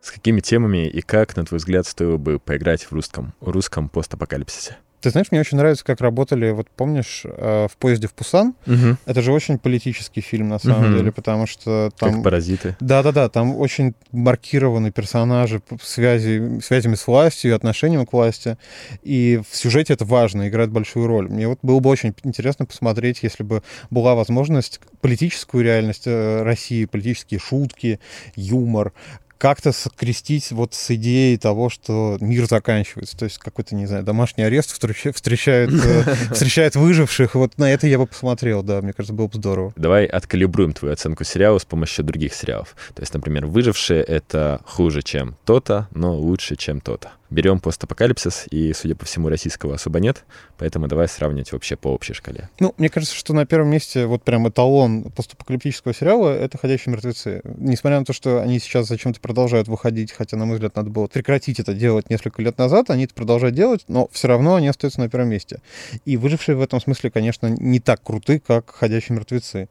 С 0.00 0.10
какими 0.10 0.40
темами 0.40 0.88
и 0.88 1.00
как, 1.02 1.36
на 1.36 1.44
твой 1.44 1.58
взгляд, 1.58 1.86
стоило 1.86 2.16
бы 2.16 2.38
поиграть 2.38 2.82
в 2.82 2.92
русском, 2.92 3.34
русском 3.40 3.88
постапокалипсисе? 3.88 4.76
Ты 5.00 5.10
знаешь, 5.10 5.28
мне 5.30 5.40
очень 5.40 5.56
нравится, 5.56 5.84
как 5.84 6.00
работали, 6.00 6.50
вот 6.50 6.68
помнишь, 6.70 7.22
э, 7.24 7.68
в 7.70 7.76
поезде 7.76 8.08
в 8.08 8.14
Пусан? 8.14 8.54
Угу. 8.66 8.96
Это 9.06 9.22
же 9.22 9.32
очень 9.32 9.58
политический 9.58 10.20
фильм, 10.20 10.48
на 10.48 10.58
самом 10.58 10.86
угу. 10.86 10.96
деле, 10.98 11.12
потому 11.12 11.46
что 11.46 11.90
там... 11.98 12.14
Как 12.14 12.24
паразиты. 12.24 12.76
Да-да-да, 12.80 13.28
там 13.28 13.56
очень 13.56 13.94
маркированы 14.12 14.90
персонажи 14.90 15.62
связи, 15.82 16.60
связями 16.60 16.96
с 16.96 17.06
властью 17.06 17.54
отношением 17.54 18.06
к 18.06 18.12
власти. 18.12 18.58
И 19.02 19.40
в 19.48 19.56
сюжете 19.56 19.92
это 19.92 20.04
важно, 20.04 20.48
играет 20.48 20.70
большую 20.70 21.06
роль. 21.06 21.28
Мне 21.28 21.46
вот 21.48 21.58
было 21.62 21.80
бы 21.80 21.90
очень 21.90 22.14
интересно 22.24 22.66
посмотреть, 22.66 23.22
если 23.22 23.42
бы 23.42 23.62
была 23.90 24.14
возможность 24.14 24.80
политическую 25.00 25.62
реальность 25.64 26.06
э, 26.06 26.42
России, 26.42 26.84
политические 26.86 27.40
шутки, 27.40 28.00
юмор, 28.34 28.92
как-то 29.38 29.72
скрестить 29.72 30.50
вот 30.50 30.74
с 30.74 30.90
идеей 30.90 31.38
того, 31.38 31.70
что 31.70 32.18
мир 32.20 32.46
заканчивается. 32.46 33.16
То 33.16 33.24
есть 33.24 33.38
какой-то, 33.38 33.74
не 33.74 33.86
знаю, 33.86 34.02
домашний 34.02 34.44
арест 34.44 34.70
встречает, 34.70 35.70
э, 35.72 36.14
встречает 36.32 36.76
выживших. 36.76 37.34
Вот 37.34 37.56
на 37.56 37.72
это 37.72 37.86
я 37.86 37.98
бы 37.98 38.06
посмотрел, 38.06 38.62
да, 38.62 38.82
мне 38.82 38.92
кажется, 38.92 39.14
было 39.14 39.28
бы 39.28 39.36
здорово. 39.36 39.72
Давай 39.76 40.04
откалибруем 40.06 40.72
твою 40.72 40.92
оценку 40.92 41.24
сериала 41.24 41.58
с 41.58 41.64
помощью 41.64 42.04
других 42.04 42.34
сериалов. 42.34 42.74
То 42.94 43.02
есть, 43.02 43.14
например, 43.14 43.46
«Выжившие»— 43.46 44.02
это 44.04 44.60
хуже, 44.66 45.02
чем 45.02 45.36
то-то, 45.44 45.88
но 45.92 46.14
лучше, 46.16 46.56
чем 46.56 46.80
то-то 46.80 47.12
берем 47.30 47.60
постапокалипсис, 47.60 48.46
и, 48.50 48.72
судя 48.72 48.94
по 48.94 49.04
всему, 49.04 49.28
российского 49.28 49.74
особо 49.74 50.00
нет, 50.00 50.24
поэтому 50.56 50.88
давай 50.88 51.08
сравнивать 51.08 51.52
вообще 51.52 51.76
по 51.76 51.88
общей 51.88 52.14
шкале. 52.14 52.48
Ну, 52.58 52.74
мне 52.78 52.88
кажется, 52.88 53.14
что 53.14 53.34
на 53.34 53.46
первом 53.46 53.68
месте 53.68 54.06
вот 54.06 54.22
прям 54.22 54.48
эталон 54.48 55.04
постапокалиптического 55.10 55.94
сериала— 55.94 56.30
это 56.38 56.58
«Ходячие 56.58 56.92
мертвецы». 56.92 57.42
Несмотря 57.44 57.98
на 58.00 58.04
то, 58.04 58.12
что 58.12 58.40
они 58.40 58.58
сейчас 58.58 58.88
зачем-то 58.88 59.20
продолжают 59.20 59.68
выходить, 59.68 60.12
хотя, 60.12 60.36
на 60.36 60.46
мой 60.46 60.54
взгляд, 60.54 60.76
надо 60.76 60.90
было 60.90 61.06
прекратить 61.06 61.60
это 61.60 61.74
делать 61.74 62.08
несколько 62.10 62.40
лет 62.42 62.56
назад, 62.58 62.90
они 62.90 63.04
это 63.04 63.14
продолжают 63.14 63.54
делать, 63.54 63.84
но 63.88 64.08
все 64.12 64.28
равно 64.28 64.54
они 64.54 64.68
остаются 64.68 65.00
на 65.00 65.08
первом 65.08 65.28
месте. 65.28 65.60
И 66.04 66.16
выжившие 66.16 66.56
в 66.56 66.62
этом 66.62 66.80
смысле, 66.80 67.10
конечно, 67.10 67.48
не 67.48 67.80
так 67.80 68.02
круты, 68.02 68.40
как 68.40 68.70
«Ходячие 68.70 69.16
мертвецы». 69.16 69.68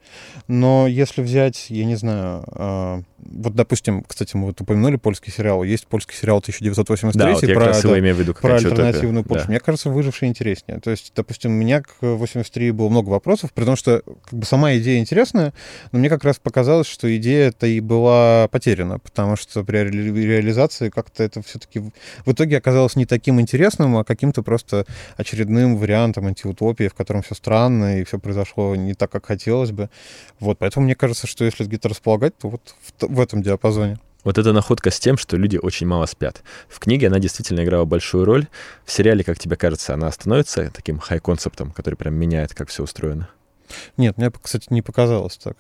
Но 0.47 0.87
если 0.87 1.21
взять, 1.21 1.69
я 1.69 1.85
не 1.85 1.95
знаю, 1.95 2.43
а, 2.47 3.01
вот, 3.17 3.55
допустим, 3.55 4.03
кстати, 4.03 4.35
мы 4.35 4.47
вот 4.47 4.61
упомянули 4.61 4.97
польский 4.97 5.31
сериал. 5.31 5.63
Есть 5.63 5.87
польский 5.87 6.15
сериал 6.15 6.37
1983 6.37 7.17
да, 7.17 7.33
вот 7.33 7.46
я 7.47 7.55
про, 7.55 7.65
как 7.65 7.73
раз 7.73 7.83
да, 7.83 7.99
имею 7.99 8.15
в 8.15 8.19
виду, 8.19 8.33
про 8.33 8.55
альтернативную 8.55 9.23
Польшу. 9.23 9.45
Да. 9.45 9.51
Мне 9.51 9.59
кажется, 9.59 9.89
выживший 9.89 10.27
интереснее. 10.27 10.79
То 10.79 10.91
есть, 10.91 11.11
допустим, 11.15 11.51
у 11.51 11.55
меня 11.55 11.81
к 11.81 12.01
83 12.01 12.71
было 12.71 12.89
много 12.89 13.09
вопросов, 13.09 13.51
при 13.53 13.65
том, 13.65 13.75
что 13.75 14.01
как 14.23 14.39
бы, 14.39 14.45
сама 14.45 14.75
идея 14.77 14.99
интересная, 14.99 15.53
но 15.91 15.99
мне 15.99 16.09
как 16.09 16.23
раз 16.23 16.37
показалось, 16.39 16.87
что 16.87 17.15
идея-то 17.17 17.67
и 17.67 17.79
была 17.79 18.47
потеряна, 18.49 18.99
потому 18.99 19.35
что 19.35 19.63
при 19.63 19.77
ре- 19.77 19.89
реализации 19.91 20.89
как-то 20.89 21.23
это 21.23 21.41
все-таки 21.41 21.79
в 22.25 22.31
итоге 22.31 22.57
оказалось 22.57 22.95
не 22.95 23.05
таким 23.05 23.39
интересным, 23.39 23.97
а 23.97 24.03
каким-то 24.03 24.43
просто 24.43 24.85
очередным 25.15 25.77
вариантом 25.77 26.27
антиутопии, 26.27 26.87
в 26.87 26.93
котором 26.93 27.21
все 27.21 27.35
странно 27.35 27.99
и 27.99 28.03
все 28.03 28.19
произошло 28.19 28.75
не 28.75 28.93
так, 28.93 29.11
как 29.11 29.25
хотелось 29.25 29.71
бы. 29.71 29.89
Вот, 30.39 30.57
поэтому 30.59 30.85
мне 30.85 30.95
кажется, 30.95 31.27
что 31.27 31.45
если 31.45 31.63
где-то 31.65 31.89
располагать, 31.89 32.37
то 32.37 32.49
вот 32.49 32.75
в, 32.99 33.07
в 33.07 33.19
этом 33.19 33.41
диапазоне. 33.41 33.97
Вот 34.27 34.38
эта 34.38 34.51
находка 34.51 34.91
с 34.91 35.00
тем, 35.00 35.17
что 35.17 35.38
люди 35.38 35.55
очень 35.55 35.88
мало 35.88 36.05
спят. 36.05 36.43
В 36.67 36.79
книге 36.79 37.07
она 37.07 37.17
действительно 37.17 37.63
играла 37.63 37.86
большую 37.86 38.25
роль. 38.25 38.48
В 38.84 38.91
сериале, 38.91 39.24
как 39.24 39.39
тебе 39.39 39.55
кажется, 39.55 39.93
она 39.93 40.12
становится 40.12 40.69
таким 40.75 41.00
хай-концептом, 41.00 41.72
который 41.72 41.96
прям 41.96 42.15
меняет, 42.15 42.53
как 42.53 42.67
все 42.67 42.84
устроено? 42.84 43.29
Нет, 43.96 44.17
мне, 44.17 44.29
кстати, 44.29 44.67
не 44.69 44.81
показалось 44.81 45.38
так. 45.38 45.55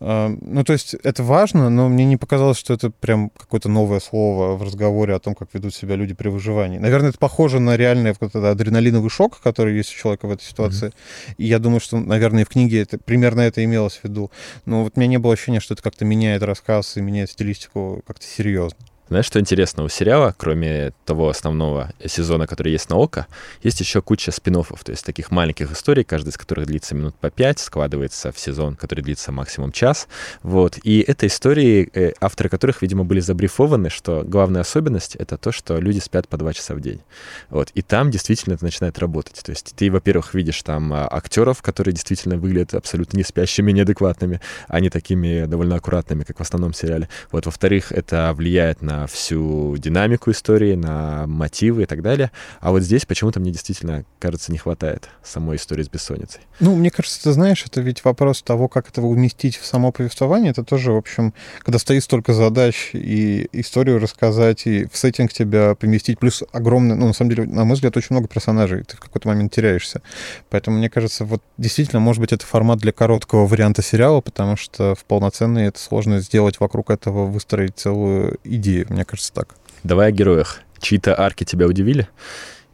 А, 0.00 0.34
ну, 0.40 0.64
то 0.64 0.72
есть 0.72 0.94
это 0.94 1.22
важно, 1.22 1.68
но 1.68 1.88
мне 1.88 2.04
не 2.04 2.16
показалось, 2.16 2.58
что 2.58 2.72
это 2.72 2.90
прям 2.90 3.30
какое-то 3.30 3.68
новое 3.68 4.00
слово 4.00 4.56
в 4.56 4.62
разговоре 4.62 5.14
о 5.14 5.18
том, 5.18 5.34
как 5.34 5.52
ведут 5.52 5.74
себя 5.74 5.94
люди 5.96 6.14
при 6.14 6.28
выживании. 6.28 6.78
Наверное, 6.78 7.10
это 7.10 7.18
похоже 7.18 7.60
на 7.60 7.76
реальный 7.76 8.12
адреналиновый 8.12 9.10
шок, 9.10 9.40
который 9.40 9.76
есть 9.76 9.94
у 9.94 9.98
человека 9.98 10.26
в 10.26 10.32
этой 10.32 10.44
ситуации. 10.44 10.88
Mm-hmm. 10.88 11.34
И 11.36 11.46
я 11.46 11.58
думаю, 11.58 11.80
что, 11.80 11.98
наверное, 11.98 12.44
в 12.44 12.48
книге 12.48 12.80
это, 12.82 12.98
примерно 12.98 13.42
это 13.42 13.62
имелось 13.62 13.98
в 13.98 14.04
виду. 14.04 14.30
Но 14.64 14.84
вот 14.84 14.94
у 14.96 15.00
меня 15.00 15.08
не 15.08 15.18
было 15.18 15.34
ощущения, 15.34 15.60
что 15.60 15.74
это 15.74 15.82
как-то 15.82 16.04
меняет 16.04 16.42
рассказ 16.42 16.96
и 16.96 17.02
меняет 17.02 17.30
стилистику 17.30 18.02
как-то 18.06 18.24
серьезно. 18.24 18.78
Знаешь, 19.10 19.26
что 19.26 19.40
интересно 19.40 19.82
у 19.82 19.88
сериала, 19.88 20.32
кроме 20.38 20.92
того 21.04 21.28
основного 21.28 21.90
сезона, 22.06 22.46
который 22.46 22.70
есть 22.70 22.88
на 22.90 22.96
ОКО, 22.96 23.26
есть 23.60 23.80
еще 23.80 24.00
куча 24.00 24.30
спин 24.30 24.50
то 24.50 24.92
есть 24.92 25.04
таких 25.04 25.30
маленьких 25.30 25.72
историй, 25.72 26.04
каждая 26.04 26.32
из 26.32 26.36
которых 26.36 26.66
длится 26.66 26.94
минут 26.94 27.14
по 27.16 27.30
пять, 27.30 27.58
складывается 27.58 28.30
в 28.30 28.38
сезон, 28.38 28.76
который 28.76 29.00
длится 29.02 29.32
максимум 29.32 29.72
час. 29.72 30.06
Вот. 30.42 30.78
И 30.84 31.00
это 31.00 31.26
истории, 31.26 31.90
э, 31.92 32.12
авторы 32.20 32.48
которых, 32.48 32.82
видимо, 32.82 33.04
были 33.04 33.20
забрифованы, 33.20 33.90
что 33.90 34.22
главная 34.24 34.60
особенность— 34.60 35.16
это 35.16 35.36
то, 35.36 35.50
что 35.50 35.78
люди 35.78 35.98
спят 35.98 36.28
по 36.28 36.36
два 36.36 36.52
часа 36.52 36.74
в 36.74 36.80
день. 36.80 37.00
Вот. 37.48 37.70
И 37.74 37.82
там 37.82 38.10
действительно 38.10 38.54
это 38.54 38.64
начинает 38.64 38.98
работать. 38.98 39.40
То 39.42 39.50
есть 39.50 39.74
ты, 39.76 39.90
во-первых, 39.90 40.34
видишь 40.34 40.62
там 40.62 40.92
а, 40.92 41.08
актеров, 41.10 41.62
которые 41.62 41.94
действительно 41.94 42.36
выглядят 42.36 42.74
абсолютно 42.74 43.16
не 43.16 43.24
спящими, 43.24 43.72
неадекватными, 43.72 44.40
а 44.68 44.78
не 44.78 44.90
такими 44.90 45.46
довольно 45.46 45.76
аккуратными, 45.76 46.22
как 46.22 46.38
в 46.38 46.42
основном 46.42 46.72
сериале. 46.74 47.08
Вот. 47.32 47.46
Во-вторых, 47.46 47.90
это 47.92 48.32
влияет 48.36 48.82
на 48.82 48.99
всю 49.06 49.76
динамику 49.76 50.30
истории, 50.30 50.74
на 50.74 51.26
мотивы 51.26 51.82
и 51.82 51.86
так 51.86 52.02
далее. 52.02 52.30
А 52.60 52.70
вот 52.70 52.82
здесь 52.82 53.06
почему-то 53.06 53.40
мне 53.40 53.50
действительно, 53.50 54.04
кажется, 54.18 54.52
не 54.52 54.58
хватает 54.58 55.08
самой 55.22 55.56
истории 55.56 55.82
с 55.82 55.88
бессонницей. 55.88 56.40
Ну, 56.60 56.76
мне 56.76 56.90
кажется, 56.90 57.22
ты 57.22 57.32
знаешь, 57.32 57.64
это 57.64 57.80
ведь 57.80 58.04
вопрос 58.04 58.42
того, 58.42 58.68
как 58.68 58.88
это 58.88 59.02
уместить 59.02 59.56
в 59.56 59.64
само 59.64 59.92
повествование. 59.92 60.50
Это 60.50 60.64
тоже, 60.64 60.92
в 60.92 60.96
общем, 60.96 61.34
когда 61.60 61.78
стоит 61.78 62.04
столько 62.04 62.32
задач 62.32 62.90
и 62.92 63.48
историю 63.52 63.98
рассказать, 63.98 64.66
и 64.66 64.86
в 64.86 64.96
сеттинг 64.96 65.32
тебя 65.32 65.74
поместить, 65.74 66.18
плюс 66.18 66.42
огромный, 66.52 66.96
ну, 66.96 67.06
на 67.06 67.12
самом 67.12 67.30
деле, 67.30 67.44
на 67.44 67.64
мой 67.64 67.74
взгляд, 67.74 67.96
очень 67.96 68.08
много 68.10 68.28
персонажей, 68.28 68.84
ты 68.84 68.96
в 68.96 69.00
какой-то 69.00 69.28
момент 69.28 69.52
теряешься. 69.52 70.02
Поэтому, 70.50 70.78
мне 70.78 70.90
кажется, 70.90 71.24
вот 71.24 71.42
действительно, 71.58 72.00
может 72.00 72.20
быть, 72.20 72.32
это 72.32 72.46
формат 72.46 72.78
для 72.78 72.92
короткого 72.92 73.46
варианта 73.46 73.82
сериала, 73.82 74.20
потому 74.20 74.56
что 74.56 74.94
в 74.94 75.04
полноценный 75.04 75.66
это 75.66 75.78
сложно 75.78 76.20
сделать 76.20 76.60
вокруг 76.60 76.90
этого, 76.90 77.26
выстроить 77.26 77.76
целую 77.76 78.38
идею. 78.44 78.86
Мне 78.90 79.04
кажется, 79.04 79.32
так. 79.32 79.54
Давай 79.84 80.08
о 80.08 80.10
героях. 80.10 80.60
Чьи-то 80.80 81.18
арки 81.18 81.44
тебя 81.44 81.66
удивили? 81.66 82.08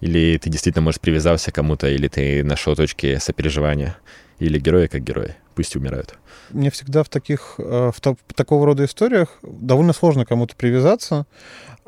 Или 0.01 0.39
ты 0.39 0.49
действительно, 0.49 0.83
может, 0.83 1.01
привязался 1.03 1.53
к 1.53 1.55
кому-то, 1.55 1.89
или 1.89 2.09
ты 2.09 2.43
нашел 2.43 2.75
точки 2.75 3.19
сопереживания? 3.19 3.99
Или 4.39 4.59
герои 4.59 4.87
как 4.87 5.03
герои? 5.03 5.37
Пусть 5.57 5.75
умирают. 5.75 6.19
Мне 6.51 6.71
всегда 6.71 7.03
в 7.03 7.09
таких, 7.09 7.55
э, 7.57 7.91
в, 7.91 7.99
в 7.99 8.35
такого 8.35 8.67
рода 8.67 8.85
историях 8.85 9.39
довольно 9.43 9.95
сложно 9.95 10.27
кому-то 10.27 10.55
привязаться, 10.55 11.27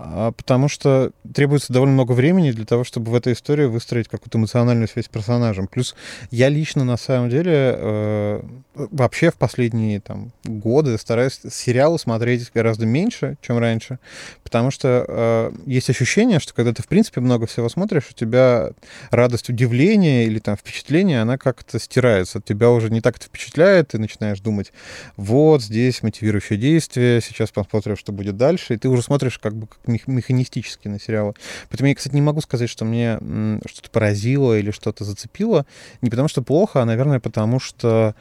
а, 0.01 0.31
потому 0.31 0.69
что 0.69 1.11
требуется 1.35 1.73
довольно 1.73 1.95
много 1.95 2.13
времени 2.13 2.53
для 2.53 2.65
того, 2.65 2.85
чтобы 2.85 3.11
в 3.11 3.15
этой 3.17 3.33
истории 3.33 3.65
выстроить 3.65 4.07
какую-то 4.07 4.39
эмоциональную 4.39 4.87
связь 4.87 5.07
с 5.07 5.09
персонажем. 5.09 5.67
Плюс 5.67 5.97
я 6.31 6.49
лично, 6.49 6.85
на 6.85 6.97
самом 6.97 7.31
деле, 7.31 7.75
э, 7.77 8.43
вообще 8.75 9.33
в 9.33 9.35
последние 9.35 9.99
там, 9.99 10.31
годы 10.45 10.97
стараюсь 10.99 11.41
сериалы 11.51 11.99
смотреть 11.99 12.49
гораздо 12.55 12.87
меньше, 12.87 13.39
чем 13.43 13.59
раньше, 13.59 13.99
потому 14.45 14.71
что 14.71 15.05
э, 15.09 15.51
есть 15.67 15.91
ощущение, 15.91 16.39
что 16.39 16.55
когда 16.55 16.73
ты, 16.73 16.85
в 16.85 16.87
принципе, 16.87 17.21
много 17.21 17.47
всего 17.47 17.69
смотришь, 17.69 18.05
у 18.13 18.15
тебя 18.15 18.71
радость 19.11 19.49
удивления 19.49 20.27
или 20.27 20.39
там 20.39 20.57
впечатление, 20.57 21.23
она 21.23 21.39
как-то 21.39 21.81
стирается. 21.81 22.41
Тебя 22.41 22.71
уже 22.71 22.89
не 22.89 23.01
так 23.01 23.17
это 23.17 23.27
впечатляет, 23.27 23.58
ты 23.59 23.99
начинаешь 23.99 24.41
думать, 24.41 24.73
вот 25.17 25.63
здесь 25.63 26.03
мотивирующее 26.03 26.59
действие, 26.59 27.21
сейчас 27.21 27.51
посмотрим, 27.51 27.97
что 27.97 28.13
будет 28.13 28.37
дальше, 28.37 28.75
и 28.75 28.77
ты 28.77 28.89
уже 28.89 29.03
смотришь 29.03 29.39
как 29.39 29.55
бы 29.55 29.67
как 29.67 29.79
механистически 29.87 30.89
на 30.89 31.01
сериалы. 31.01 31.35
Поэтому 31.69 31.89
я, 31.89 31.95
кстати, 31.95 32.15
не 32.15 32.23
могу 32.23 32.41
сказать, 32.41 32.71
что 32.71 32.85
мне 32.85 33.19
что-то 33.67 33.91
поразило 33.91 34.59
или 34.59 34.71
что-то 34.71 35.05
зацепило. 35.05 35.67
Не 36.03 36.11
потому 36.11 36.29
что 36.29 36.43
плохо, 36.43 36.83
а, 36.83 36.85
наверное, 36.85 37.21
потому 37.21 37.61
что 37.61 38.15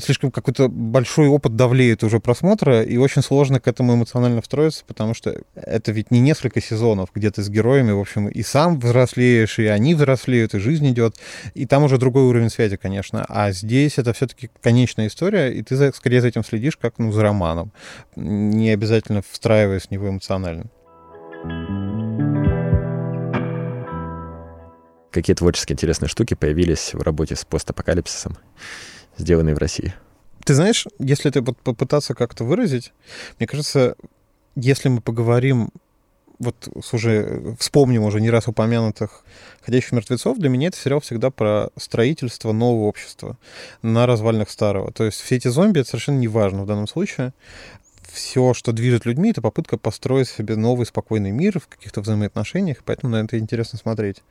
слишком 0.00 0.30
какой-то 0.30 0.68
большой 0.68 1.28
опыт 1.28 1.56
давлеет 1.56 2.04
уже 2.04 2.20
просмотра, 2.20 2.82
и 2.82 2.96
очень 2.96 3.22
сложно 3.22 3.60
к 3.60 3.68
этому 3.68 3.94
эмоционально 3.94 4.42
встроиться, 4.42 4.84
потому 4.86 5.14
что 5.14 5.34
это 5.54 5.92
ведь 5.92 6.10
не 6.10 6.20
несколько 6.20 6.60
сезонов, 6.60 7.10
где 7.14 7.30
ты 7.30 7.42
с 7.42 7.48
героями, 7.48 7.92
в 7.92 8.00
общем, 8.00 8.28
и 8.28 8.42
сам 8.42 8.78
взрослеешь, 8.78 9.58
и 9.58 9.66
они 9.66 9.94
взрослеют, 9.94 10.54
и 10.54 10.58
жизнь 10.58 10.88
идет, 10.90 11.16
и 11.54 11.66
там 11.66 11.84
уже 11.84 11.98
другой 11.98 12.24
уровень 12.24 12.50
связи, 12.50 12.76
конечно. 12.76 13.24
А 13.28 13.52
здесь 13.52 13.98
это 13.98 14.12
все-таки 14.12 14.50
конечная 14.60 15.06
история, 15.06 15.52
и 15.52 15.62
ты 15.62 15.92
скорее 15.92 16.20
за 16.20 16.28
этим 16.28 16.44
следишь, 16.44 16.76
как 16.76 16.98
ну, 16.98 17.12
за 17.12 17.22
романом, 17.22 17.72
не 18.16 18.70
обязательно 18.70 19.22
встраиваясь 19.28 19.86
в 19.86 19.90
него 19.90 20.08
эмоционально. 20.08 20.66
Какие 25.10 25.36
творческие 25.36 25.74
интересные 25.74 26.08
штуки 26.08 26.32
появились 26.32 26.94
в 26.94 27.02
работе 27.02 27.36
с 27.36 27.44
постапокалипсисом, 27.44 28.38
сделанные 29.18 29.54
в 29.54 29.58
России? 29.58 29.94
Ты 30.44 30.54
знаешь, 30.54 30.86
если 30.98 31.30
ты 31.30 31.42
попытаться 31.42 32.14
как-то 32.14 32.44
выразить, 32.44 32.92
мне 33.38 33.46
кажется, 33.46 33.94
если 34.56 34.88
мы 34.88 35.00
поговорим 35.00 35.70
вот 36.42 36.68
с 36.82 36.92
уже 36.92 37.54
вспомним 37.58 38.02
уже 38.02 38.20
не 38.20 38.28
раз 38.28 38.48
упомянутых 38.48 39.24
«Ходящих 39.60 39.92
мертвецов», 39.92 40.38
для 40.38 40.48
меня 40.48 40.68
это 40.68 40.76
сериал 40.76 41.00
всегда 41.00 41.30
про 41.30 41.70
строительство 41.76 42.50
нового 42.52 42.86
общества 42.86 43.38
на 43.82 44.06
развалинах 44.06 44.50
старого. 44.50 44.92
То 44.92 45.04
есть 45.04 45.20
все 45.20 45.36
эти 45.36 45.48
зомби— 45.48 45.78
это 45.80 45.90
совершенно 45.90 46.18
не 46.18 46.28
важно 46.28 46.64
в 46.64 46.66
данном 46.66 46.88
случае 46.88 47.32
все, 48.12 48.54
что 48.54 48.72
движет 48.72 49.06
людьми, 49.06 49.30
это 49.30 49.40
попытка 49.40 49.78
построить 49.78 50.28
себе 50.28 50.56
новый 50.56 50.86
спокойный 50.86 51.30
мир 51.30 51.58
в 51.58 51.66
каких-то 51.66 52.00
взаимоотношениях, 52.00 52.78
поэтому 52.84 53.12
на 53.12 53.24
это 53.24 53.38
интересно 53.38 53.78
смотреть. 53.78 54.22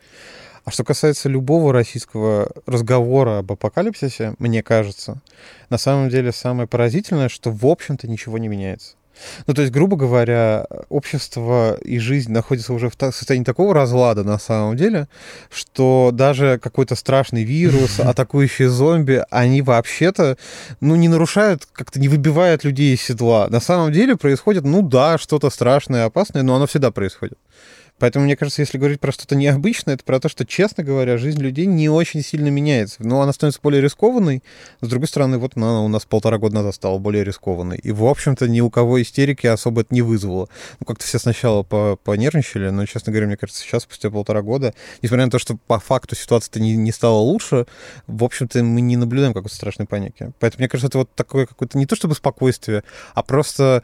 А 0.64 0.72
что 0.72 0.84
касается 0.84 1.28
любого 1.28 1.74
российского 1.74 2.52
разговора 2.68 3.40
об 3.40 3.52
апокалипсисе, 3.52 4.36
мне 4.38 4.62
кажется, 4.62 5.22
на 5.70 5.78
самом 5.78 6.10
деле 6.10 6.32
самое 6.32 6.68
поразительное, 6.68 7.30
что 7.30 7.52
в 7.52 7.66
общем-то 7.66 8.08
ничего 8.08 8.38
не 8.38 8.48
меняется. 8.48 8.96
Ну, 9.48 9.54
то 9.54 9.62
есть, 9.62 9.74
грубо 9.74 9.98
говоря, 9.98 10.66
общество 10.90 11.78
и 11.82 12.00
жизнь 12.00 12.32
находятся 12.32 12.74
уже 12.74 12.90
в 12.90 12.94
состоянии 13.00 13.46
такого 13.46 13.74
разлада 13.74 14.24
на 14.24 14.40
самом 14.40 14.78
деле, 14.78 15.08
что 15.50 16.12
даже 16.14 16.60
какой-то 16.62 16.96
страшный 16.96 17.44
вирус, 17.44 18.00
атакующие 18.00 18.70
зомби, 18.70 19.24
они 19.30 19.62
вообще-то, 19.62 20.38
ну, 20.80 20.96
не 20.96 21.08
нарушают, 21.08 21.68
как-то 21.72 22.00
не 22.00 22.08
выбивают 22.08 22.64
людей 22.64 22.96
из 22.96 23.02
седла. 23.02 23.48
На 23.50 23.60
самом 23.60 23.92
деле 23.92 24.16
происходит, 24.16 24.64
ну 24.64 24.82
да, 24.82 25.18
что-то 25.18 25.50
страшное, 25.50 26.06
опасное, 26.06 26.44
но 26.44 26.56
оно 26.56 26.68
всегда 26.68 26.92
происходит. 26.92 27.38
Поэтому, 28.02 28.26
мне 28.26 28.36
кажется, 28.36 28.64
если 28.64 28.80
говорить 28.80 29.00
про 29.00 29.12
что-то 29.12 29.36
необычное, 29.36 29.94
это 29.94 30.04
про 30.04 30.20
то, 30.20 30.28
что, 30.28 30.44
честно 30.44 30.84
говоря, 30.84 31.20
жизнь 31.20 31.40
людей 31.40 31.68
не 31.68 31.88
очень 31.88 32.24
сильно 32.24 32.48
меняется. 32.48 32.98
Но 33.06 33.22
она 33.22 33.32
становится 33.32 33.62
более 33.62 33.80
рискованной. 33.80 34.42
С 34.82 34.88
другой 34.88 35.08
стороны, 35.08 35.38
вот 35.38 35.52
она 35.56 35.84
у 35.84 35.88
нас 35.88 36.06
полтора 36.06 36.40
года 36.40 36.56
назад 36.56 36.74
стала 36.74 36.98
более 36.98 37.24
рискованной. 37.24 37.78
И, 37.78 37.92
в 37.92 38.04
общем-то, 38.04 38.48
ни 38.48 38.60
у 38.60 38.72
кого 38.72 39.00
истерики 39.04 39.46
особо 39.46 39.82
это 39.82 39.94
не 39.94 40.02
вызвало. 40.02 40.50
Ну, 40.80 40.88
как-то 40.88 41.06
все 41.06 41.20
сначала 41.20 41.62
понервничали, 41.62 42.72
но, 42.72 42.88
честно 42.88 43.12
говоря, 43.12 43.28
мне 43.28 43.38
кажется, 43.38 43.62
сейчас, 43.62 43.84
спустя 43.84 44.10
полтора 44.10 44.42
года, 44.42 44.74
несмотря 45.04 45.26
на 45.26 45.32
то, 45.32 45.38
что 45.38 45.58
по 45.68 45.80
факту 45.80 46.16
ситуация-то 46.16 46.60
не, 46.60 46.76
не 46.76 46.92
стала 46.92 47.20
лучше, 47.20 47.68
в 48.08 48.24
общем-то, 48.24 48.64
мы 48.64 48.82
не 48.82 48.98
наблюдаем 48.98 49.36
какой-то 49.36 49.56
страшной 49.56 49.86
паники. 49.86 50.32
Поэтому, 50.40 50.62
мне 50.62 50.70
кажется, 50.70 50.88
это 50.88 50.98
вот 50.98 51.14
такое 51.14 51.46
какое-то 51.46 51.78
не 51.78 51.86
то 51.86 51.96
чтобы 51.96 52.16
спокойствие, 52.16 52.84
а 53.14 53.22
просто 53.22 53.84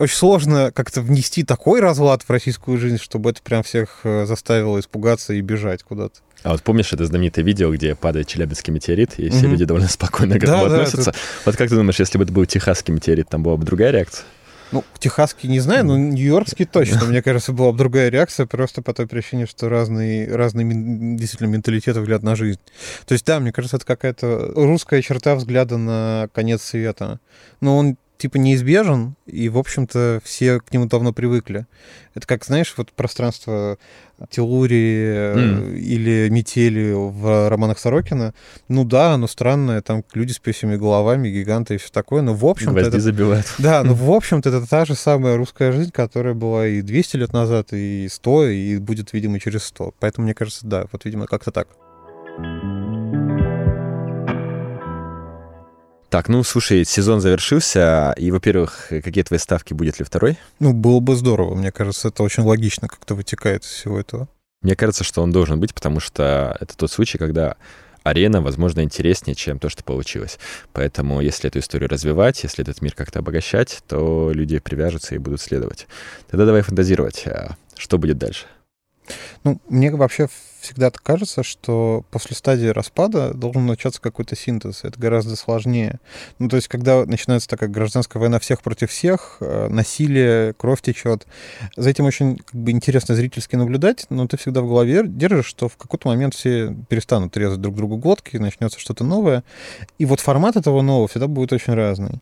очень 0.00 0.16
сложно 0.16 0.72
как-то 0.74 1.02
внести 1.02 1.44
такой 1.44 1.80
разлад 1.80 2.22
в 2.22 2.30
российскую 2.30 2.78
жизнь, 2.78 2.98
чтобы 2.98 3.30
это 3.30 3.42
прям 3.42 3.62
всех 3.62 4.00
э, 4.04 4.24
заставило 4.24 4.80
испугаться 4.80 5.34
и 5.34 5.42
бежать 5.42 5.82
куда-то. 5.82 6.20
А 6.42 6.52
вот 6.52 6.62
помнишь 6.62 6.90
это 6.94 7.04
знаменитое 7.04 7.44
видео, 7.44 7.70
где 7.70 7.94
падает 7.94 8.26
челябинский 8.26 8.72
метеорит, 8.72 9.18
и 9.18 9.28
все 9.28 9.40
mm-hmm. 9.40 9.50
люди 9.50 9.64
довольно 9.66 9.88
спокойно 9.88 10.40
к 10.40 10.42
этому 10.42 10.70
да, 10.70 10.74
относятся? 10.74 11.04
Да, 11.04 11.10
это... 11.10 11.18
Вот 11.44 11.56
как 11.56 11.68
ты 11.68 11.74
думаешь, 11.76 11.98
если 12.00 12.16
бы 12.16 12.24
это 12.24 12.32
был 12.32 12.46
техасский 12.46 12.94
метеорит, 12.94 13.28
там 13.28 13.42
была 13.42 13.58
бы 13.58 13.64
другая 13.66 13.90
реакция? 13.90 14.24
Ну, 14.72 14.84
техасский 14.98 15.50
не 15.50 15.60
знаю, 15.60 15.84
но 15.84 15.98
нью-йоркский 15.98 16.64
точно. 16.64 17.04
Мне 17.04 17.20
кажется, 17.20 17.52
была 17.52 17.72
бы 17.72 17.76
другая 17.76 18.08
реакция, 18.08 18.46
просто 18.46 18.80
по 18.80 18.94
той 18.94 19.06
причине, 19.06 19.46
что 19.46 19.68
разные, 19.68 20.34
разные 20.34 20.66
действительно 21.16 21.48
менталитеты, 21.48 22.00
взгляд 22.00 22.22
на 22.22 22.36
жизнь. 22.36 22.60
То 23.04 23.12
есть, 23.12 23.26
да, 23.26 23.38
мне 23.38 23.52
кажется, 23.52 23.76
это 23.76 23.84
какая-то 23.84 24.52
русская 24.54 25.02
черта 25.02 25.34
взгляда 25.34 25.76
на 25.76 26.28
конец 26.32 26.62
света. 26.62 27.20
Но 27.60 27.76
он 27.76 27.96
типа 28.20 28.36
неизбежен, 28.36 29.16
и, 29.26 29.48
в 29.48 29.58
общем-то, 29.58 30.20
все 30.22 30.60
к 30.60 30.72
нему 30.72 30.86
давно 30.86 31.12
привыкли. 31.12 31.66
Это 32.14 32.26
как, 32.26 32.44
знаешь, 32.44 32.74
вот 32.76 32.92
пространство 32.92 33.78
Телурии 34.28 35.34
mm. 35.34 35.78
или 35.78 36.28
Метели 36.28 36.92
в 36.92 37.48
романах 37.48 37.78
Сорокина. 37.78 38.34
Ну 38.68 38.84
да, 38.84 39.14
оно 39.14 39.26
странное, 39.26 39.80
там 39.80 40.04
люди 40.12 40.32
с 40.32 40.38
песями 40.38 40.76
головами, 40.76 41.28
гиганты 41.28 41.76
и 41.76 41.78
все 41.78 41.90
такое, 41.90 42.20
но 42.20 42.34
в 42.34 42.44
общем-то... 42.44 42.72
Гвозди 42.72 42.88
это... 42.88 43.00
забивают. 43.00 43.46
Да, 43.58 43.82
но 43.82 43.94
в 43.94 44.10
общем-то 44.10 44.50
это 44.50 44.68
та 44.68 44.84
же 44.84 44.94
самая 44.94 45.36
русская 45.36 45.72
жизнь, 45.72 45.90
которая 45.90 46.34
была 46.34 46.66
и 46.66 46.82
200 46.82 47.16
лет 47.16 47.32
назад, 47.32 47.72
и 47.72 48.06
100, 48.10 48.46
и 48.48 48.76
будет, 48.76 49.12
видимо, 49.12 49.40
через 49.40 49.64
100. 49.64 49.94
Поэтому, 49.98 50.26
мне 50.26 50.34
кажется, 50.34 50.66
да, 50.66 50.86
вот, 50.92 51.04
видимо, 51.04 51.26
как-то 51.26 51.50
так. 51.50 51.68
Так, 56.10 56.28
ну, 56.28 56.42
слушай, 56.42 56.84
сезон 56.84 57.20
завершился, 57.20 58.12
и, 58.16 58.32
во-первых, 58.32 58.88
какие 58.88 59.22
твои 59.22 59.38
ставки, 59.38 59.74
будет 59.74 60.00
ли 60.00 60.04
второй? 60.04 60.38
Ну, 60.58 60.72
было 60.72 60.98
бы 60.98 61.14
здорово, 61.14 61.54
мне 61.54 61.70
кажется, 61.70 62.08
это 62.08 62.24
очень 62.24 62.42
логично 62.42 62.88
как-то 62.88 63.14
вытекает 63.14 63.62
из 63.62 63.70
всего 63.70 64.00
этого. 64.00 64.28
Мне 64.60 64.74
кажется, 64.74 65.04
что 65.04 65.22
он 65.22 65.30
должен 65.30 65.60
быть, 65.60 65.72
потому 65.72 66.00
что 66.00 66.56
это 66.58 66.76
тот 66.76 66.90
случай, 66.90 67.16
когда 67.16 67.54
арена, 68.02 68.42
возможно, 68.42 68.80
интереснее, 68.80 69.36
чем 69.36 69.60
то, 69.60 69.68
что 69.68 69.84
получилось. 69.84 70.40
Поэтому, 70.72 71.20
если 71.20 71.48
эту 71.48 71.60
историю 71.60 71.88
развивать, 71.88 72.42
если 72.42 72.62
этот 72.62 72.82
мир 72.82 72.92
как-то 72.96 73.20
обогащать, 73.20 73.78
то 73.86 74.32
люди 74.34 74.58
привяжутся 74.58 75.14
и 75.14 75.18
будут 75.18 75.40
следовать. 75.40 75.86
Тогда 76.28 76.44
давай 76.44 76.62
фантазировать, 76.62 77.24
а 77.28 77.56
что 77.76 77.98
будет 77.98 78.18
дальше. 78.18 78.46
Ну, 79.44 79.60
мне 79.68 79.92
вообще 79.92 80.28
всегда 80.60 80.90
кажется, 80.90 81.42
что 81.42 82.04
после 82.10 82.36
стадии 82.36 82.66
распада 82.66 83.32
должен 83.34 83.66
начаться 83.66 84.00
какой-то 84.00 84.36
синтез. 84.36 84.84
Это 84.84 84.98
гораздо 84.98 85.36
сложнее. 85.36 85.98
Ну, 86.38 86.48
то 86.48 86.56
есть, 86.56 86.68
когда 86.68 87.04
начинается 87.04 87.48
такая 87.48 87.68
гражданская 87.68 88.20
война 88.20 88.38
всех 88.38 88.62
против 88.62 88.90
всех, 88.90 89.38
э, 89.40 89.68
насилие, 89.68 90.54
кровь 90.54 90.82
течет, 90.82 91.26
за 91.76 91.90
этим 91.90 92.04
очень 92.04 92.36
как 92.36 92.54
бы, 92.54 92.70
интересно 92.70 93.14
зрительски 93.14 93.56
наблюдать, 93.56 94.06
но 94.10 94.26
ты 94.26 94.36
всегда 94.36 94.60
в 94.60 94.68
голове 94.68 95.02
держишь, 95.06 95.46
что 95.46 95.68
в 95.68 95.76
какой-то 95.76 96.08
момент 96.08 96.34
все 96.34 96.74
перестанут 96.88 97.36
резать 97.36 97.60
друг 97.60 97.76
другу 97.76 97.96
глотки, 97.96 98.36
начнется 98.36 98.78
что-то 98.78 99.04
новое. 99.04 99.42
И 99.98 100.04
вот 100.04 100.20
формат 100.20 100.56
этого 100.56 100.82
нового 100.82 101.08
всегда 101.08 101.26
будет 101.26 101.52
очень 101.52 101.74
разный. 101.74 102.20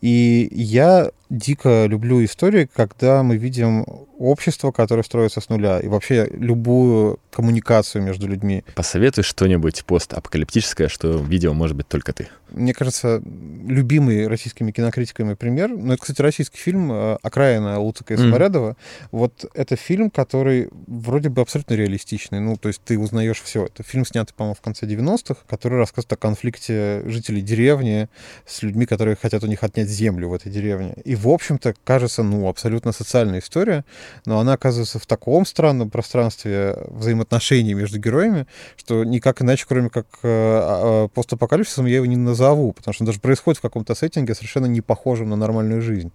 И 0.00 0.48
я 0.52 1.10
дико 1.30 1.86
люблю 1.86 2.22
истории, 2.24 2.68
когда 2.72 3.22
мы 3.22 3.36
видим 3.36 3.86
общество, 4.18 4.70
которое 4.70 5.02
строится 5.02 5.40
с 5.40 5.48
нуля, 5.48 5.80
и 5.80 5.88
вообще 5.88 6.28
любую 6.32 7.18
коммуникацию 7.30 7.71
между 8.00 8.28
людьми. 8.28 8.64
Посоветуй 8.74 9.24
что-нибудь 9.24 9.84
постапокалиптическое, 9.84 10.88
что 10.88 11.18
видео 11.18 11.52
может 11.54 11.76
быть 11.76 11.88
только 11.88 12.12
ты. 12.12 12.28
Мне 12.50 12.74
кажется, 12.74 13.22
любимый 13.66 14.28
российскими 14.28 14.72
кинокритиками 14.72 15.34
пример, 15.34 15.70
ну, 15.70 15.94
это, 15.94 16.02
кстати, 16.02 16.20
российский 16.20 16.58
фильм 16.58 16.92
э, 16.92 17.16
«Окраина» 17.22 17.80
Луцика 17.80 18.12
и 18.14 18.16
Саморядова. 18.16 18.70
Mm. 18.70 18.76
Вот 19.10 19.44
это 19.54 19.76
фильм, 19.76 20.10
который 20.10 20.68
вроде 20.86 21.30
бы 21.30 21.40
абсолютно 21.40 21.74
реалистичный. 21.74 22.40
Ну, 22.40 22.56
то 22.56 22.68
есть 22.68 22.82
ты 22.84 22.98
узнаешь 22.98 23.40
все. 23.40 23.66
Это 23.66 23.82
фильм, 23.82 24.04
снятый, 24.04 24.34
по-моему, 24.36 24.54
в 24.54 24.60
конце 24.60 24.86
90-х, 24.86 25.36
который 25.48 25.78
рассказывает 25.78 26.12
о 26.12 26.16
конфликте 26.16 27.02
жителей 27.06 27.40
деревни 27.40 28.08
с 28.46 28.62
людьми, 28.62 28.84
которые 28.84 29.16
хотят 29.16 29.42
у 29.44 29.46
них 29.46 29.62
отнять 29.62 29.88
землю 29.88 30.28
в 30.28 30.34
этой 30.34 30.52
деревне. 30.52 30.94
И, 31.04 31.14
в 31.14 31.28
общем-то, 31.28 31.74
кажется, 31.84 32.22
ну, 32.22 32.48
абсолютно 32.48 32.92
социальная 32.92 33.38
история, 33.38 33.84
но 34.26 34.38
она 34.38 34.52
оказывается 34.52 34.98
в 34.98 35.06
таком 35.06 35.46
странном 35.46 35.88
пространстве 35.88 36.76
взаимоотношений 36.88 37.61
между 37.70 37.98
героями, 37.98 38.46
что 38.76 39.04
никак 39.04 39.42
иначе, 39.42 39.64
кроме 39.68 39.88
как 39.88 40.06
э, 40.22 40.28
а, 40.28 41.08
постапокалипсисом, 41.08 41.86
я 41.86 41.96
его 41.96 42.06
не 42.06 42.16
назову, 42.16 42.72
потому 42.72 42.92
что 42.92 43.04
он 43.04 43.06
даже 43.06 43.20
происходит 43.20 43.58
в 43.58 43.62
каком-то 43.62 43.94
сеттинге 43.94 44.34
совершенно 44.34 44.66
не 44.66 44.80
похожем 44.80 45.30
на 45.30 45.36
нормальную 45.36 45.80
жизнь. 45.80 46.12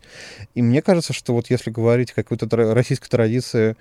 И 0.53 0.61
мне 0.61 0.81
кажется, 0.81 1.13
что 1.13 1.33
вот 1.33 1.49
если 1.49 1.71
говорить 1.71 2.11
о 2.11 2.15
какой-то 2.15 2.47
российской 2.73 3.09
традиции 3.09 3.75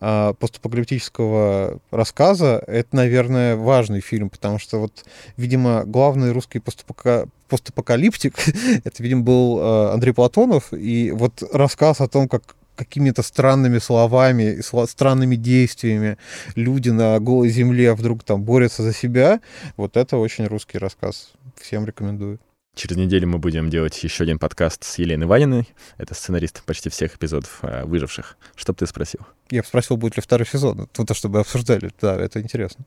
э, 0.00 0.34
постапокалиптического 0.38 1.78
рассказа, 1.90 2.62
это, 2.66 2.96
наверное, 2.96 3.56
важный 3.56 4.00
фильм, 4.00 4.30
потому 4.30 4.58
что 4.58 4.78
вот, 4.78 5.04
видимо, 5.36 5.84
главный 5.84 6.32
русский 6.32 6.58
постапока 6.58 7.26
постапокалиптик, 7.50 8.34
это, 8.84 9.02
видимо, 9.02 9.22
был 9.22 9.58
э, 9.58 9.92
Андрей 9.92 10.12
Платонов, 10.12 10.72
и 10.72 11.10
вот 11.10 11.42
рассказ 11.52 12.00
о 12.00 12.08
том, 12.08 12.28
как 12.28 12.54
какими-то 12.80 13.22
странными 13.22 13.78
словами, 13.78 14.60
странными 14.86 15.36
действиями 15.36 16.16
люди 16.54 16.88
на 16.88 17.20
голой 17.20 17.50
земле 17.50 17.94
вдруг 17.94 18.24
там 18.24 18.42
борются 18.42 18.82
за 18.82 18.94
себя, 18.94 19.40
вот 19.76 19.98
это 19.98 20.16
очень 20.16 20.46
русский 20.46 20.78
рассказ. 20.78 21.32
Всем 21.60 21.84
рекомендую. 21.84 22.38
Через 22.74 22.96
неделю 22.96 23.28
мы 23.28 23.38
будем 23.38 23.68
делать 23.68 24.02
еще 24.02 24.24
один 24.24 24.38
подкаст 24.38 24.84
с 24.84 24.98
Еленой 24.98 25.26
Ваниной. 25.26 25.68
Это 25.98 26.14
сценарист 26.14 26.62
почти 26.64 26.88
всех 26.88 27.16
эпизодов 27.16 27.58
э, 27.62 27.84
«Выживших». 27.84 28.38
Что 28.54 28.72
бы 28.72 28.78
ты 28.78 28.86
спросил? 28.86 29.20
Я 29.50 29.60
бы 29.60 29.66
спросил, 29.66 29.98
будет 29.98 30.16
ли 30.16 30.22
второй 30.22 30.46
сезон. 30.46 30.88
Ну, 30.96 31.04
то, 31.04 31.12
чтобы 31.12 31.40
обсуждали. 31.40 31.90
Да, 32.00 32.16
это 32.16 32.40
интересно. 32.40 32.86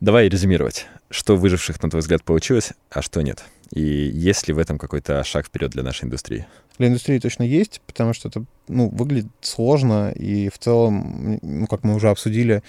Давай 0.00 0.28
резюмировать. 0.28 0.86
Что 1.08 1.36
«Выживших», 1.36 1.82
на 1.82 1.88
твой 1.88 2.00
взгляд, 2.00 2.22
получилось, 2.22 2.72
а 2.90 3.00
что 3.00 3.22
нет? 3.22 3.44
И 3.70 3.80
есть 3.80 4.46
ли 4.46 4.52
в 4.52 4.58
этом 4.58 4.78
какой-то 4.78 5.24
шаг 5.24 5.46
вперед 5.46 5.70
для 5.70 5.82
нашей 5.82 6.04
индустрии? 6.04 6.46
Для 6.78 6.88
индустрии 6.88 7.18
точно 7.18 7.44
есть, 7.44 7.80
потому 7.86 8.12
что 8.12 8.28
это 8.28 8.44
ну, 8.68 8.90
выглядит 8.90 9.30
сложно, 9.40 10.10
и 10.10 10.50
в 10.50 10.58
целом, 10.58 11.38
ну, 11.40 11.66
как 11.66 11.82
мы 11.82 11.94
уже 11.94 12.10
обсудили, 12.10 12.62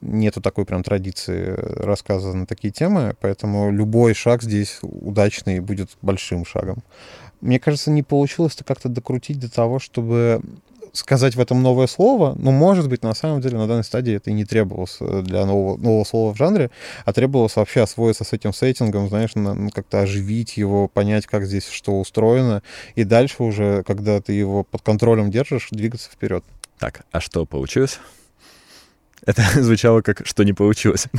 нету 0.00 0.40
такой 0.40 0.64
прям 0.64 0.82
традиции 0.82 1.54
рассказа 1.56 2.32
на 2.32 2.46
такие 2.46 2.72
темы, 2.72 3.14
поэтому 3.20 3.70
любой 3.70 4.14
шаг 4.14 4.42
здесь 4.42 4.80
удачный 4.82 5.60
будет 5.60 5.90
большим 6.02 6.44
шагом. 6.44 6.82
Мне 7.40 7.60
кажется, 7.60 7.92
не 7.92 8.02
получилось 8.02 8.54
это 8.56 8.64
как-то 8.64 8.88
докрутить 8.88 9.38
до 9.38 9.50
того, 9.50 9.78
чтобы 9.78 10.42
сказать 10.92 11.34
в 11.36 11.40
этом 11.40 11.62
новое 11.62 11.86
слово, 11.86 12.34
но, 12.38 12.50
может 12.50 12.88
быть, 12.88 13.02
на 13.02 13.14
самом 13.14 13.40
деле 13.40 13.58
на 13.58 13.66
данной 13.66 13.84
стадии 13.84 14.14
это 14.14 14.30
и 14.30 14.32
не 14.32 14.44
требовалось 14.44 14.98
э, 15.00 15.22
для 15.22 15.46
нового, 15.46 15.76
нового 15.76 16.04
слова 16.04 16.34
в 16.34 16.36
жанре, 16.36 16.70
а 17.04 17.12
требовалось 17.12 17.56
вообще 17.56 17.80
освоиться 17.80 18.24
с 18.24 18.32
этим 18.32 18.52
сеттингом, 18.52 19.08
знаешь, 19.08 19.34
на, 19.34 19.70
как-то 19.70 20.00
оживить 20.00 20.56
его, 20.56 20.88
понять, 20.88 21.26
как 21.26 21.46
здесь 21.46 21.68
что 21.68 21.98
устроено, 21.98 22.62
и 22.94 23.04
дальше 23.04 23.42
уже, 23.42 23.82
когда 23.84 24.20
ты 24.20 24.32
его 24.32 24.64
под 24.64 24.82
контролем 24.82 25.30
держишь, 25.30 25.68
двигаться 25.70 26.10
вперед. 26.10 26.44
Так, 26.78 27.02
а 27.10 27.20
что 27.20 27.46
получилось? 27.46 27.98
Это 29.24 29.42
звучало 29.62 30.02
как 30.02 30.26
«что 30.26 30.42
не 30.42 30.52
получилось». 30.52 31.08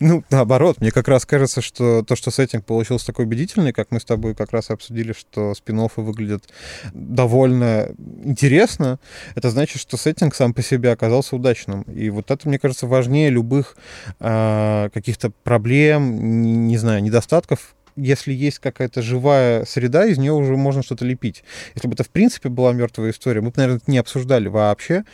Ну, 0.00 0.24
наоборот, 0.30 0.80
мне 0.80 0.90
как 0.90 1.08
раз 1.08 1.26
кажется, 1.26 1.60
что 1.60 2.02
то, 2.02 2.16
что 2.16 2.30
сеттинг 2.30 2.64
получился 2.64 3.06
такой 3.06 3.24
убедительный, 3.24 3.72
как 3.72 3.90
мы 3.90 4.00
с 4.00 4.04
тобой 4.04 4.34
как 4.34 4.52
раз 4.52 4.70
обсудили, 4.70 5.12
что 5.12 5.54
спин 5.54 5.78
выглядят 5.96 6.44
довольно 6.92 7.90
интересно, 8.24 8.98
это 9.34 9.50
значит, 9.50 9.80
что 9.80 9.96
сеттинг 9.96 10.34
сам 10.34 10.54
по 10.54 10.62
себе 10.62 10.90
оказался 10.90 11.36
удачным. 11.36 11.82
И 11.82 12.10
вот 12.10 12.30
это, 12.30 12.48
мне 12.48 12.58
кажется, 12.58 12.86
важнее 12.86 13.30
любых 13.30 13.76
э, 14.20 14.88
каких-то 14.92 15.30
проблем, 15.44 16.42
не, 16.42 16.52
не 16.52 16.76
знаю, 16.76 17.02
недостатков, 17.02 17.74
если 17.98 18.32
есть 18.32 18.58
какая-то 18.58 19.02
живая 19.02 19.64
среда, 19.64 20.06
из 20.06 20.18
нее 20.18 20.32
уже 20.32 20.56
можно 20.56 20.82
что-то 20.82 21.04
лепить. 21.04 21.44
Если 21.74 21.88
бы 21.88 21.94
это 21.94 22.04
в 22.04 22.10
принципе 22.10 22.48
была 22.48 22.72
мертвая 22.72 23.10
история, 23.10 23.40
мы 23.40 23.50
бы, 23.50 23.54
наверное, 23.56 23.78
это 23.78 23.90
не 23.90 23.98
обсуждали 23.98 24.48
вообще. 24.48 25.04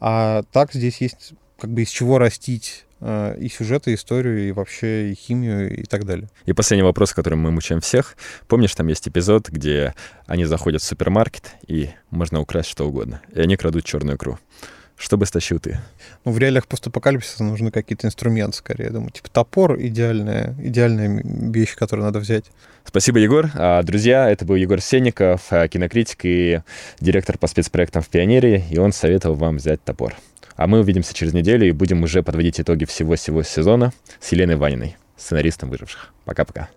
А 0.00 0.42
так 0.52 0.72
здесь 0.72 1.00
есть 1.00 1.32
как 1.58 1.70
бы 1.70 1.82
из 1.82 1.90
чего 1.90 2.18
растить 2.18 2.84
э, 3.00 3.36
и 3.38 3.48
сюжет, 3.48 3.86
и 3.86 3.94
историю, 3.94 4.48
и 4.48 4.52
вообще 4.52 5.12
и 5.12 5.14
химию, 5.14 5.78
и 5.78 5.84
так 5.84 6.04
далее. 6.04 6.28
И 6.44 6.52
последний 6.52 6.82
вопрос, 6.82 7.12
которым 7.12 7.40
мы 7.40 7.50
мучаем 7.50 7.80
всех. 7.80 8.16
Помнишь, 8.48 8.74
там 8.74 8.88
есть 8.88 9.06
эпизод, 9.06 9.48
где 9.48 9.94
они 10.26 10.44
заходят 10.44 10.82
в 10.82 10.84
супермаркет, 10.84 11.52
и 11.66 11.90
можно 12.10 12.40
украсть 12.40 12.68
что 12.68 12.88
угодно, 12.88 13.22
и 13.32 13.40
они 13.40 13.56
крадут 13.56 13.84
черную 13.84 14.16
икру. 14.16 14.38
Что 15.02 15.16
бы 15.16 15.26
стащил 15.26 15.58
ты? 15.58 15.80
Ну, 16.24 16.30
в 16.30 16.38
реалиях 16.38 16.68
постапокалипсиса 16.68 17.42
нужны 17.42 17.72
какие-то 17.72 18.06
инструменты, 18.06 18.58
скорее, 18.58 18.84
я 18.84 18.90
думаю. 18.90 19.10
Типа 19.10 19.28
топор— 19.30 19.76
идеальная, 19.80 20.54
идеальная 20.62 21.20
вещь, 21.24 21.74
которую 21.74 22.06
надо 22.06 22.20
взять. 22.20 22.44
Спасибо, 22.84 23.18
Егор. 23.18 23.50
А, 23.56 23.82
друзья, 23.82 24.30
это 24.30 24.44
был 24.44 24.54
Егор 24.54 24.80
Сенников, 24.80 25.48
а, 25.50 25.66
кинокритик 25.66 26.20
и 26.22 26.60
директор 27.00 27.36
по 27.36 27.48
спецпроектам 27.48 28.00
в 28.00 28.08
«Пионере», 28.10 28.64
и 28.70 28.78
он 28.78 28.92
советовал 28.92 29.34
вам 29.34 29.56
взять 29.56 29.82
топор. 29.82 30.14
А 30.54 30.68
мы 30.68 30.78
увидимся 30.78 31.14
через 31.14 31.32
неделю 31.32 31.66
и 31.66 31.72
будем 31.72 32.04
уже 32.04 32.22
подводить 32.22 32.60
итоги 32.60 32.84
всего-всего 32.84 33.42
сезона 33.42 33.92
с 34.20 34.30
Еленой 34.30 34.54
Ваниной, 34.54 34.96
сценаристом 35.16 35.68
«Выживших». 35.68 36.12
Пока-пока. 36.24 36.68